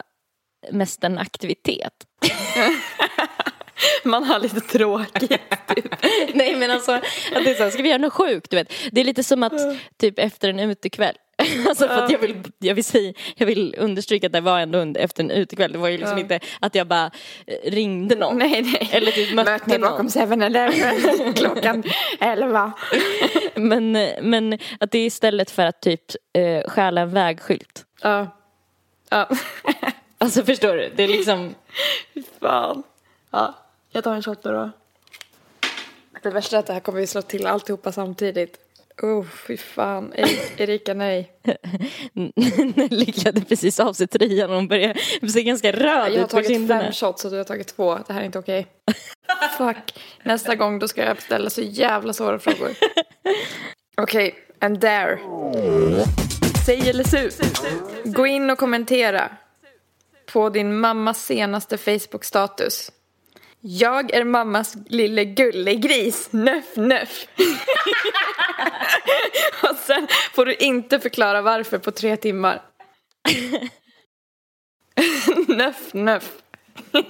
[0.72, 2.06] mest en aktivitet.
[4.04, 5.40] Man har lite tråkigt.
[6.34, 8.50] Nej men alltså, att det är så här, ska vi göra något sjukt?
[8.50, 8.72] Du vet?
[8.92, 9.52] Det är lite som att
[9.98, 11.14] typ efter en utekväll.
[11.68, 14.78] Alltså för att jag vill, jag, vill säga, jag vill understryka att det var ändå
[14.78, 15.72] under, efter en utekväll.
[15.72, 16.22] Det var ju liksom Ja.
[16.22, 17.10] inte att jag bara
[17.46, 18.38] eh, ringde någon.
[18.38, 18.88] Nej, nej.
[18.92, 19.90] Eller typ mötte Möt mig någon.
[19.90, 21.82] bakom 7-Eleven klockan
[22.20, 22.72] 11.
[23.54, 27.84] Men, men att det är istället för att typ eh, stjäla en vägskylt.
[28.02, 28.26] Ja.
[29.08, 29.28] Ja.
[30.22, 30.92] Alltså förstår du?
[30.96, 31.54] Det är liksom...
[32.14, 32.82] Fy fan.
[33.30, 33.54] Ja,
[33.90, 34.70] jag tar en shot nu då.
[36.22, 38.58] Det värsta är att det här kommer vi slå till alltihopa samtidigt.
[39.02, 40.12] Oh, fy fan.
[40.56, 41.32] Erika, nej.
[42.74, 45.00] Nelly klädde precis av sig tröjan och hon började
[45.32, 46.80] se ganska röd Jag har ut på tagit kinderna.
[46.82, 47.98] fem shots och du har tagit två.
[48.06, 48.66] Det här är inte okej.
[49.58, 49.76] Fuck.
[50.22, 52.70] Nästa gång då ska jag ställa så jävla svåra frågor.
[53.96, 55.18] Okej, and there.
[56.66, 57.30] Säg eller su.
[58.04, 59.28] Gå in och kommentera
[60.32, 62.90] på din mammas senaste Facebook-status.
[63.60, 67.26] Jag är mammas lille gullegris, nöff nöff.
[69.62, 72.62] och sen får du inte förklara varför på tre timmar.
[75.48, 76.32] nöff nöff.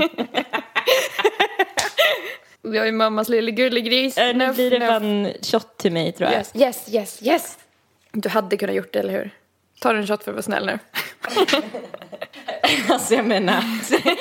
[2.63, 4.19] Jag är mammas lille gullegris.
[4.19, 6.39] Äh, nu nöff, blir det fan shot till mig tror jag.
[6.39, 7.59] Yes, yes, yes, yes.
[8.13, 9.31] Du hade kunnat gjort det, eller hur?
[9.81, 10.79] Ta en shot för att vara snäll nu.
[12.89, 13.65] Alltså jag menar,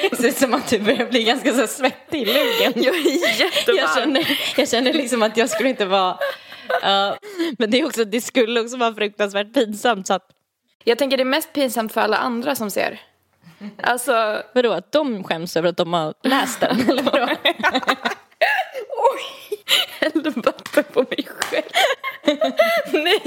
[0.09, 2.83] det ser ut som att du börjar bli ganska så svettig i luggen.
[2.83, 3.77] Jag är jättevarm.
[3.77, 6.17] Jag känner, jag känner liksom att jag skulle inte vara...
[6.81, 7.17] ja.
[7.57, 10.27] men det, är också, det skulle också vara fruktansvärt pinsamt så att...
[10.83, 12.99] Jag tänker det är mest pinsamt för alla andra som ser.
[13.83, 16.89] Alltså, Vadå, att de skäms över att de har läst den?
[16.89, 17.27] Eller vadå?
[18.99, 19.57] oj!
[19.99, 21.63] Hällde vatten på mig själv.
[22.93, 23.21] Nej,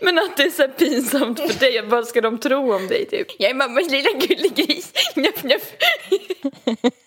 [0.00, 1.82] men att det är så här pinsamt för dig.
[1.82, 3.26] Vad ska de tro om dig typ?
[3.38, 4.92] Jag är mammas lilla gullegris.
[5.16, 5.72] Njöff, njöff.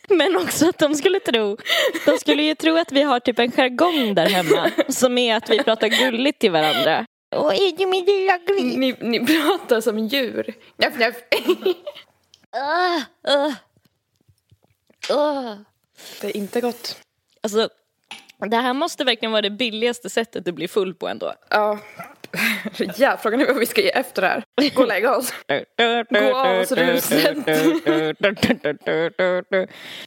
[0.10, 1.58] Men också att de skulle tro,
[2.06, 5.50] de skulle ju tro att vi har typ en jargong där hemma som är att
[5.50, 7.06] vi pratar gulligt till varandra.
[7.36, 8.76] Åh, är du min lilla gris?
[8.76, 10.54] Ni, ni pratar som djur.
[10.78, 11.16] Njöff, njöff.
[12.56, 13.54] Uh, uh,
[15.12, 15.56] uh.
[16.22, 16.98] Det är inte gott.
[17.42, 17.70] Alltså,
[18.50, 21.34] det här måste verkligen vara det billigaste sättet att bli full på ändå.
[21.50, 21.80] Ja.
[22.98, 24.44] Ja, frågan är vad vi ska ge efter det här.
[24.76, 25.34] Gå och lägga oss.
[26.10, 27.38] Gå av oss ruset.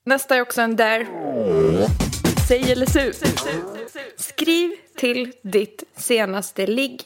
[0.05, 1.07] Nästa är också en där.
[2.49, 3.13] Säg eller su.
[4.17, 7.03] Skriv till ditt senaste ligg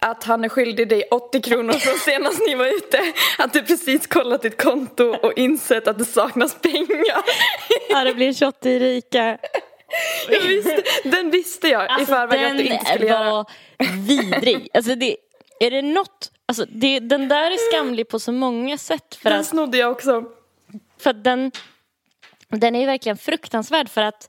[0.00, 3.00] att han är skyldig dig 80 kronor från senast ni var ute.
[3.38, 7.22] Att du precis kollat ditt konto och insett att det saknas pengar.
[7.88, 9.38] Ja, det blir en shot till Erika.
[10.28, 13.30] Visste, den visste jag i Alltså förväg att den du inte skulle göra.
[13.30, 13.46] var
[14.06, 14.68] vidrig.
[14.74, 15.16] Alltså det,
[15.60, 19.40] är det något, alltså det, den där är skamlig på så många sätt för Den
[19.40, 20.24] att, snodde jag också.
[20.98, 21.52] för att den,
[22.48, 24.28] den är ju verkligen fruktansvärd för att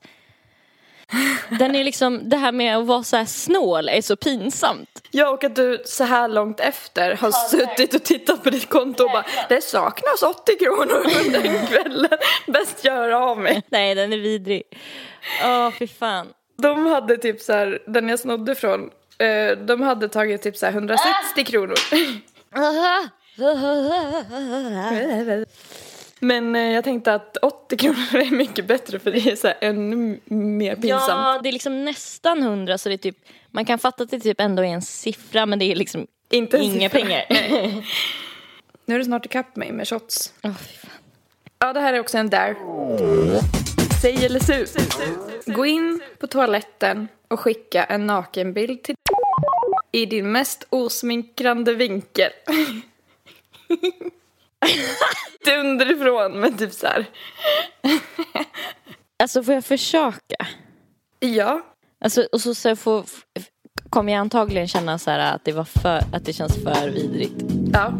[1.58, 5.02] den är liksom, det här med att vara så här snål är så pinsamt.
[5.10, 9.04] Ja, och att du så här långt efter har suttit och tittat på ditt konto
[9.04, 12.18] och bara Det saknas 80 kronor under den kvällen.
[12.46, 13.62] Bäst göra av mig.
[13.68, 14.62] Nej, den är vidrig.
[15.44, 16.26] Åh, fy fan.
[16.58, 20.66] De hade typ så här, den jag snodde från, eh, de hade tagit typ så
[20.66, 21.74] här 160 kronor.
[26.20, 29.56] Men eh, jag tänkte att 80 kronor är mycket bättre för det är så här
[29.60, 31.04] ännu mer pinsamt.
[31.08, 33.16] Ja, det är liksom nästan hundra så det är typ,
[33.50, 36.58] man kan fatta att det typ ändå är en siffra men det är liksom Inte
[36.58, 37.00] inga siffra.
[37.00, 37.24] pengar.
[38.86, 40.32] Nu är det snart ikapp mig med shots.
[40.42, 40.54] Fan.
[41.58, 42.56] Ja, det här är också en där.
[44.02, 44.66] Säg eller su.
[45.46, 48.94] Gå in på toaletten och skicka en nakenbild till
[49.92, 52.30] i din mest osminkrande vinkel.
[55.50, 57.06] Inte underifrån, men typ så här.
[59.22, 60.46] Alltså får jag försöka?
[61.20, 61.60] Ja.
[62.04, 63.04] Alltså, och så, så får,
[63.90, 67.44] kommer jag antagligen känna så här att det, var för, att det känns för vidrigt.
[67.72, 67.92] Ja.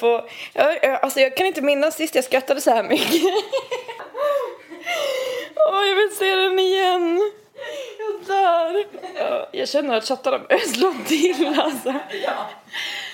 [0.00, 0.28] På...
[0.52, 3.22] Jag, jag, alltså jag kan inte minnas sist jag skrattade så här mycket.
[5.70, 7.32] Åh, jag vill se den igen.
[9.52, 11.94] Jag känner att chattarna börjar slå till alltså.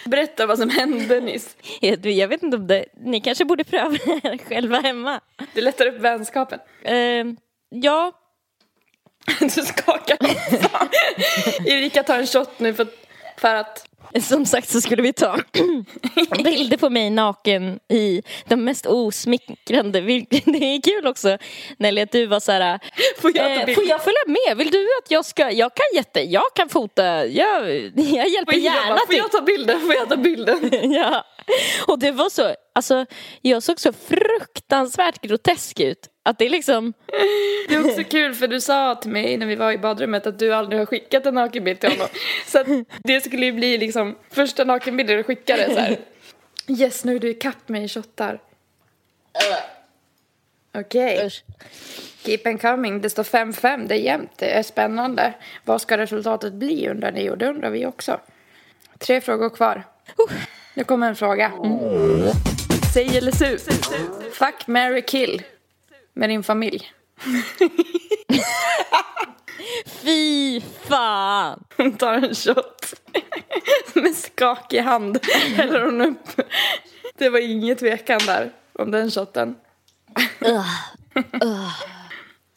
[0.04, 1.56] Berätta vad som hände nyss.
[1.80, 5.20] Jag, jag vet inte om det, ni kanske borde pröva det här själva hemma.
[5.54, 6.58] Det lättar upp vänskapen.
[6.84, 7.24] Eh,
[7.70, 8.12] ja,
[9.40, 10.18] Du skakar.
[11.68, 12.86] Erika tar en shot nu för,
[13.42, 13.86] för att...
[14.20, 15.38] som sagt så skulle vi ta
[16.44, 20.00] bilder på mig naken i de mest osmickrande.
[20.44, 21.38] Det är kul också
[21.78, 22.78] Nelly att du var så här.
[23.20, 24.56] Får jag eh, får jag följa med?
[24.56, 25.50] Vill du att jag ska?
[25.50, 27.26] Jag kan jätte, jag kan fota.
[27.26, 29.16] Jag, jag hjälper jag gärna bara, får till.
[29.16, 29.80] jag ta bilden?
[29.80, 30.92] Får jag ta bilden?
[30.92, 31.24] ja.
[31.86, 33.06] Och det var så, alltså
[33.40, 36.08] jag såg så fruktansvärt grotesk ut.
[36.22, 36.92] Att det är liksom,
[37.68, 40.38] Det är också kul för du sa till mig när vi var i badrummet att
[40.38, 42.08] du aldrig har skickat en nakenbild till honom.
[42.46, 42.66] Så att
[43.04, 45.98] det skulle ju bli liksom första nakenbilden du skickade så här.
[46.68, 48.40] Yes, nu är du ikapp mig i shottar.
[50.74, 51.44] Okej, usch.
[52.24, 53.00] keep and coming.
[53.00, 55.34] Det står 5-5, det är jämnt, det är spännande.
[55.64, 58.20] Vad ska resultatet bli undrar ni och det undrar vi också.
[58.98, 59.84] Tre frågor kvar.
[60.74, 61.52] Nu kommer en fråga.
[62.94, 63.58] Säg eller su.
[64.32, 65.42] Fuck, marry, kill.
[66.14, 66.92] Med din familj.
[69.86, 71.64] fy fan.
[71.76, 72.94] Hon tar en shot
[73.94, 75.18] med skakig hand.
[75.56, 76.40] Häller hon upp.
[77.18, 79.56] Det var inget tvekan där om den shotten.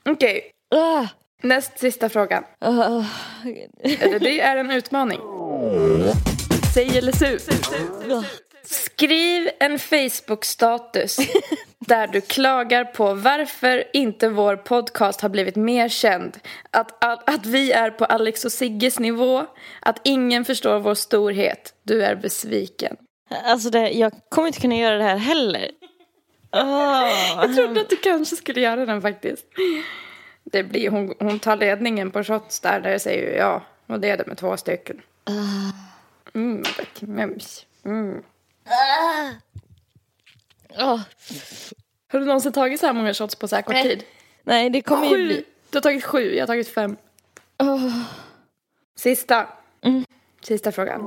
[0.09, 1.07] Okej, Uh,
[1.41, 2.43] näst sista fråga.
[2.65, 3.05] uh,
[4.19, 5.19] det är en utmaning.
[6.73, 7.39] Säg eller su.
[8.65, 11.17] Skriv en Facebook-status
[11.79, 16.37] där du klagar på varför inte vår podcast har blivit mer känd.
[16.71, 19.45] Att, att, att vi är på Alex och Sigges nivå.
[19.79, 21.73] Att ingen förstår vår storhet.
[21.83, 22.97] Du är besviken.
[23.43, 25.71] alltså det, jag kommer inte kunna göra det här heller.
[26.51, 27.09] Oh.
[27.41, 29.45] Jag trodde att du kanske skulle göra den faktiskt.
[30.43, 33.61] Det blir, hon, hon tar ledningen på shots där, där jag säger ju ja.
[33.87, 35.01] Och leder med två stycken.
[36.33, 37.01] Mm, tack.
[37.85, 38.23] Mm.
[40.69, 40.99] Oh.
[42.11, 43.83] Har du någonsin tagit så här många shots på så här kort Nej.
[43.83, 44.03] tid?
[44.43, 45.25] Nej, det kommer ju Sju.
[45.25, 45.45] bli...
[45.69, 46.97] Du har tagit sju, jag har tagit fem.
[48.95, 49.47] Sista.
[50.41, 51.01] Sista frågan.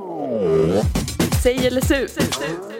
[1.43, 2.07] Säg eller su.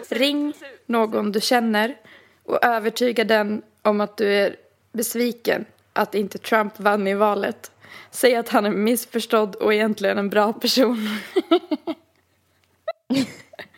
[0.08, 0.52] Ring
[0.86, 1.96] någon du känner
[2.44, 4.56] och övertyga den om att du är
[4.92, 7.70] besviken att inte Trump vann i valet.
[8.10, 11.08] Säg att han är missförstådd och egentligen en bra person.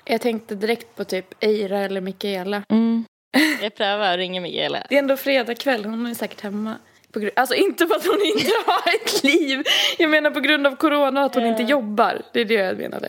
[0.04, 2.62] jag tänkte direkt på typ Eira eller Mikaela.
[3.62, 4.86] Jag prövar och ringer Mikaela.
[4.88, 6.76] Det är ändå fredag kväll, hon är säkert hemma.
[7.12, 9.64] På gru- alltså inte för att hon inte har ett liv.
[9.98, 12.22] Jag menar på grund av corona att hon inte jobbar.
[12.32, 13.08] Det är det jag menade.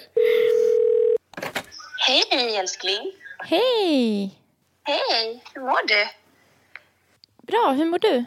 [2.08, 3.12] Hej älskling.
[3.40, 4.40] Hej!
[4.84, 6.08] Hej, hur mår du?
[7.48, 8.26] Bra, hur mår du?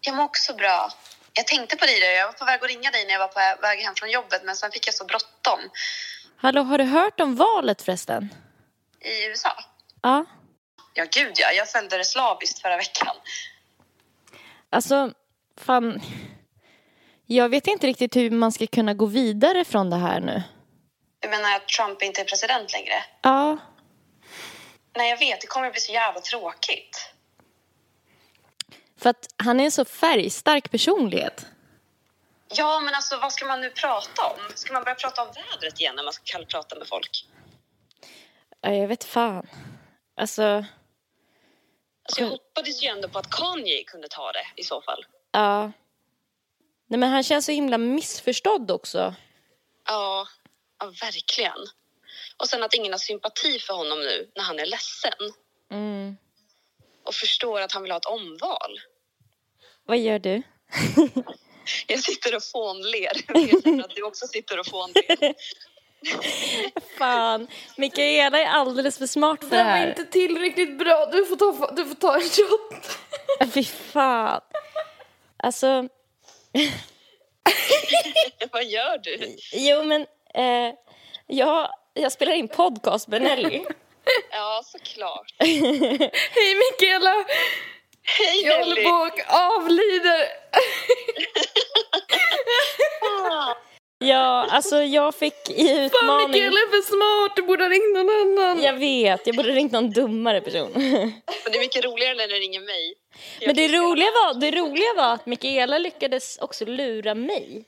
[0.00, 0.88] Jag mår också bra.
[1.32, 2.10] Jag tänkte på dig där.
[2.10, 4.42] Jag var på väg att ringa dig när jag var på väg hem från jobbet
[4.44, 5.60] men sen fick jag så bråttom
[6.42, 8.34] Hallå, har du hört om valet förresten?
[9.00, 9.64] i USA.
[10.02, 10.24] Ja.
[10.94, 11.52] Ja, gud ja.
[11.52, 13.16] Jag följde det slaviskt förra veckan.
[14.70, 15.12] Alltså,
[15.56, 16.00] fan.
[17.26, 20.42] Jag vet inte riktigt hur man ska kunna gå vidare från det här nu.
[21.18, 23.04] Du menar att Trump inte är president längre?
[23.22, 23.58] Ja.
[24.96, 25.40] Nej, jag vet.
[25.40, 27.12] Det kommer bli så jävla tråkigt.
[28.98, 31.46] För att han är en så färgstark personlighet.
[32.54, 34.38] Ja, men alltså vad ska man nu prata om?
[34.54, 37.26] Ska man börja prata om vädret igen när man ska kallprata med folk?
[38.60, 39.46] Ja, jag vet fan.
[40.16, 40.64] Alltså,
[42.04, 45.04] Alltså jag hoppades ju ändå på att Kanye kunde ta det i så fall.
[45.32, 45.72] ja.
[46.86, 49.14] Nej men han känns så himla missförstådd också.
[49.88, 50.26] Ja,
[50.78, 51.58] ja verkligen.
[52.36, 55.12] Och sen att ingen har sympati för honom nu när han är ledsen.
[55.70, 56.16] Mm.
[57.04, 58.80] Och förstår att han vill ha ett omval.
[59.84, 60.42] Vad gör du?
[61.86, 63.12] Jag sitter och fånler.
[63.64, 65.34] Jag att du också sitter och fånler.
[66.98, 67.46] Fan,
[67.76, 69.88] Mikaela är alldeles för smart för det Den var här.
[69.88, 71.06] inte tillräckligt bra.
[71.06, 72.98] Du får ta, du får ta en shot.
[73.54, 74.40] Fy fan.
[75.36, 75.88] Alltså,
[78.52, 79.36] Vad gör du?
[79.52, 80.74] jo men eh,
[81.26, 83.64] jag, jag spelar in podcast med Nelly.
[84.30, 85.34] Ja, såklart.
[85.38, 87.14] Hej Mikaela!
[88.04, 90.28] Hej Jag håller på och avlider.
[93.98, 96.30] Ja, alltså jag fick i Fan utmaning.
[96.30, 97.36] Mikaela är för smart.
[97.36, 98.62] Du borde ha ringt någon annan.
[98.62, 100.70] Jag vet, jag borde ringt någon dummare person.
[100.74, 102.94] Men det är mycket roligare när det ringer mig.
[103.46, 107.64] Men det roliga, var, det roliga var att Mikaela lyckades också lura mig.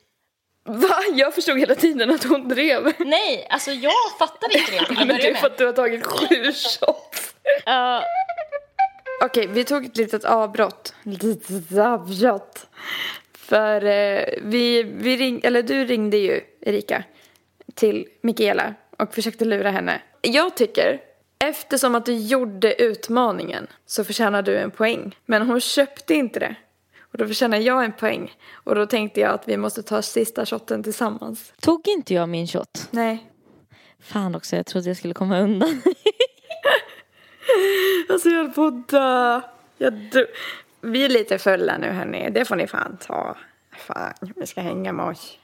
[0.69, 0.95] Va?
[1.13, 2.93] Jag förstod hela tiden att hon drev.
[2.99, 5.73] Nej, alltså jag fattade inte det till att Men det är för att du har
[5.73, 7.35] tagit sju shots.
[7.65, 8.03] Ja,
[9.21, 10.93] Okej, vi tog ett litet avbrott.
[11.03, 12.67] Litet avbrott.
[13.33, 17.03] För eh, vi, vi ring, eller du ringde ju Erika
[17.73, 20.01] till Mikaela och försökte lura henne.
[20.21, 21.01] Jag tycker,
[21.39, 25.15] eftersom att du gjorde utmaningen så förtjänar du en poäng.
[25.25, 26.55] Men hon köpte inte det.
[27.11, 28.33] Och då förtjänar jag en poäng.
[28.53, 31.53] Och då tänkte jag att vi måste ta sista shotten tillsammans.
[31.61, 32.87] tog inte jag min shot?
[32.91, 33.31] Nej.
[33.99, 35.81] Fan också, jag trodde jag skulle komma undan.
[38.09, 39.41] Alltså jag höll på att dö.
[39.77, 39.93] Jag.
[40.81, 42.29] Vi är lite fulla nu hörni.
[42.29, 43.37] Det får ni fan ta.
[43.77, 45.37] Fan, vi ska hänga med oss.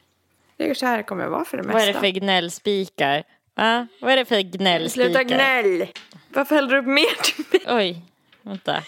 [0.58, 1.80] Det är så här det kommer vara för det mesta.
[1.80, 3.24] Vad är det för gnällspikar?
[3.56, 3.88] Va?
[4.02, 5.06] Vad är det för gnällspikar?
[5.06, 5.88] Sluta gnäll!
[6.30, 7.62] Varför häller du upp mer till mig?
[7.78, 8.02] Oj,
[8.42, 8.84] vänta.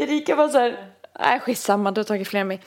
[0.00, 0.88] Erika var så här...
[1.20, 2.60] Nej skitsamma, du har tagit fler än mig.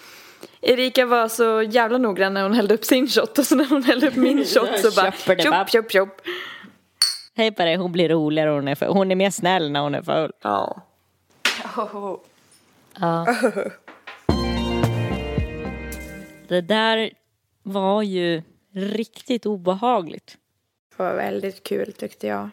[0.62, 3.84] Erika var så jävla noggrann när hon hällde upp sin shot och så när hon
[3.84, 6.22] hällde upp min shot så bara tjopp, tjopp, tjopp.
[7.38, 9.96] Hej på dig, hon blir roligare hon är, för, hon är mer snäll när hon
[9.96, 10.32] är full.
[10.42, 10.82] Ja.
[13.00, 13.28] Ja.
[16.48, 17.12] Det där
[17.64, 18.42] var ju
[18.74, 20.38] riktigt obehagligt.
[20.98, 22.50] Det var väldigt kul tyckte jag.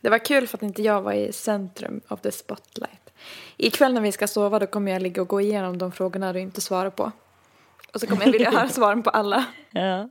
[0.00, 3.12] Det var kul för att inte jag var i centrum of the spotlight.
[3.56, 6.40] Ikväll när vi ska sova då kommer jag ligga och gå igenom de frågorna du
[6.40, 7.12] inte svarar på.
[7.94, 9.44] Och så kommer jag vilja höra svaren på alla.
[9.70, 10.08] Ja.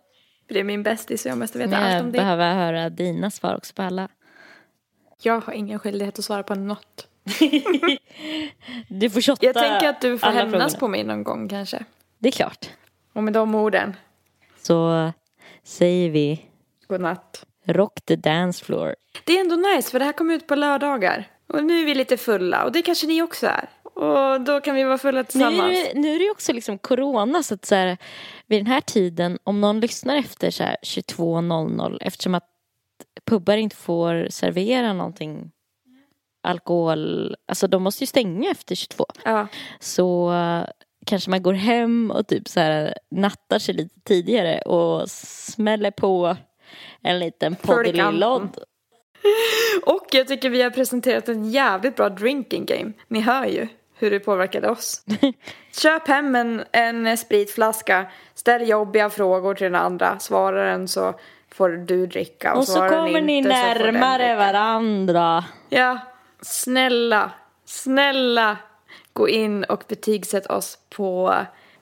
[0.52, 2.18] För det är min bästis så jag måste veta Men allt jag om det.
[2.18, 4.08] behöver höra dina svar också på alla.
[5.22, 7.08] Jag har ingen skyldighet att svara på något.
[8.88, 10.80] Du får shotta Jag tänker att du får hämnas frågorna.
[10.80, 11.84] på mig någon gång kanske.
[12.20, 12.70] Det är klart.
[13.14, 13.96] Och med de orden,
[14.62, 15.12] Så
[15.64, 16.46] säger vi
[16.88, 17.46] godnatt.
[17.66, 18.96] rock the dance floor.
[19.26, 21.28] Det är ändå nice för det här kommer ut på lördagar.
[21.48, 23.70] Och nu är vi lite fulla och det kanske ni också är.
[23.94, 25.90] Och då kan vi vara fulla Nu är, tillsammans.
[25.94, 27.98] det, nu är det ju också liksom corona så att så här,
[28.48, 32.48] vid den här tiden om någon lyssnar efter så här 22.00 eftersom att
[33.26, 35.52] pubbar inte får servera någonting
[36.44, 39.06] alkohol, alltså de måste ju stänga efter 22.
[39.24, 39.48] Ja.
[39.80, 40.34] Så
[41.06, 46.38] kanske man går hem och typ så här nattar sig lite tidigare och smäller på
[47.02, 48.58] en liten poddelilodd.
[49.86, 52.92] Och jag tycker vi har presenterat en jävligt bra drinking game.
[53.08, 53.68] Ni hör ju
[54.02, 55.06] hur det påverkade oss.
[55.72, 60.20] Köp hem en, en spritflaska, ställ jobbiga frågor till den andra.
[60.20, 61.14] Svarar den så
[61.52, 62.54] får du dricka.
[62.54, 65.46] Och, Och så kommer ni inte närmare varandra.
[65.70, 66.00] Ja,
[66.42, 67.32] snälla,
[67.66, 68.58] snälla
[69.14, 71.36] gå in och betygsätt oss på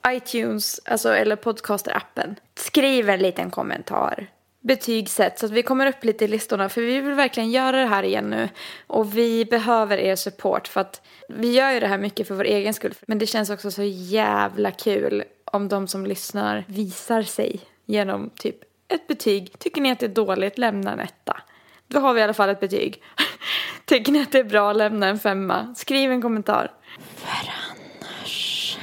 [0.07, 2.35] iTunes, alltså eller podcaster-appen.
[2.55, 4.27] Skriv en liten kommentar.
[4.69, 5.39] Betyg sätts.
[5.39, 8.03] så att vi kommer upp lite i listorna för vi vill verkligen göra det här
[8.03, 8.49] igen nu.
[8.87, 12.43] Och vi behöver er support för att vi gör ju det här mycket för vår
[12.43, 12.93] egen skull.
[13.07, 18.55] Men det känns också så jävla kul om de som lyssnar visar sig genom typ
[18.87, 19.59] ett betyg.
[19.59, 21.41] Tycker ni att det är dåligt, lämna en etta.
[21.87, 23.03] Då har vi i alla fall ett betyg.
[23.85, 25.75] Tycker ni att det är bra, lämna en femma.
[25.77, 26.71] Skriv en kommentar.
[27.15, 28.77] För annars...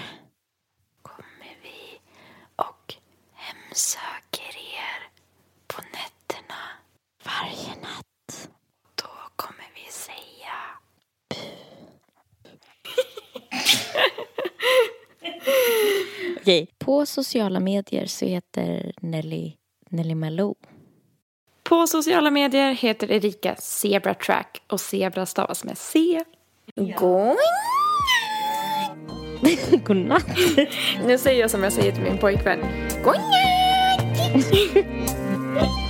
[1.02, 2.00] Kommer vi
[2.56, 2.94] och
[3.34, 5.08] hemsöker er
[5.66, 6.60] på nätterna.
[7.24, 8.48] Varje natt.
[8.94, 10.56] Då kommer vi säga
[16.46, 16.66] Okej.
[16.78, 19.52] På sociala medier så heter Nelly
[19.90, 20.54] Nelly Malou.
[21.62, 26.24] På sociala medier heter Erika Zebra Track och Zebra stavas med C.
[26.76, 27.36] Going.
[29.84, 30.26] Godnatt.
[31.06, 32.60] Nu säger jag som jag säger till min pojkvän.
[33.04, 33.20] Going.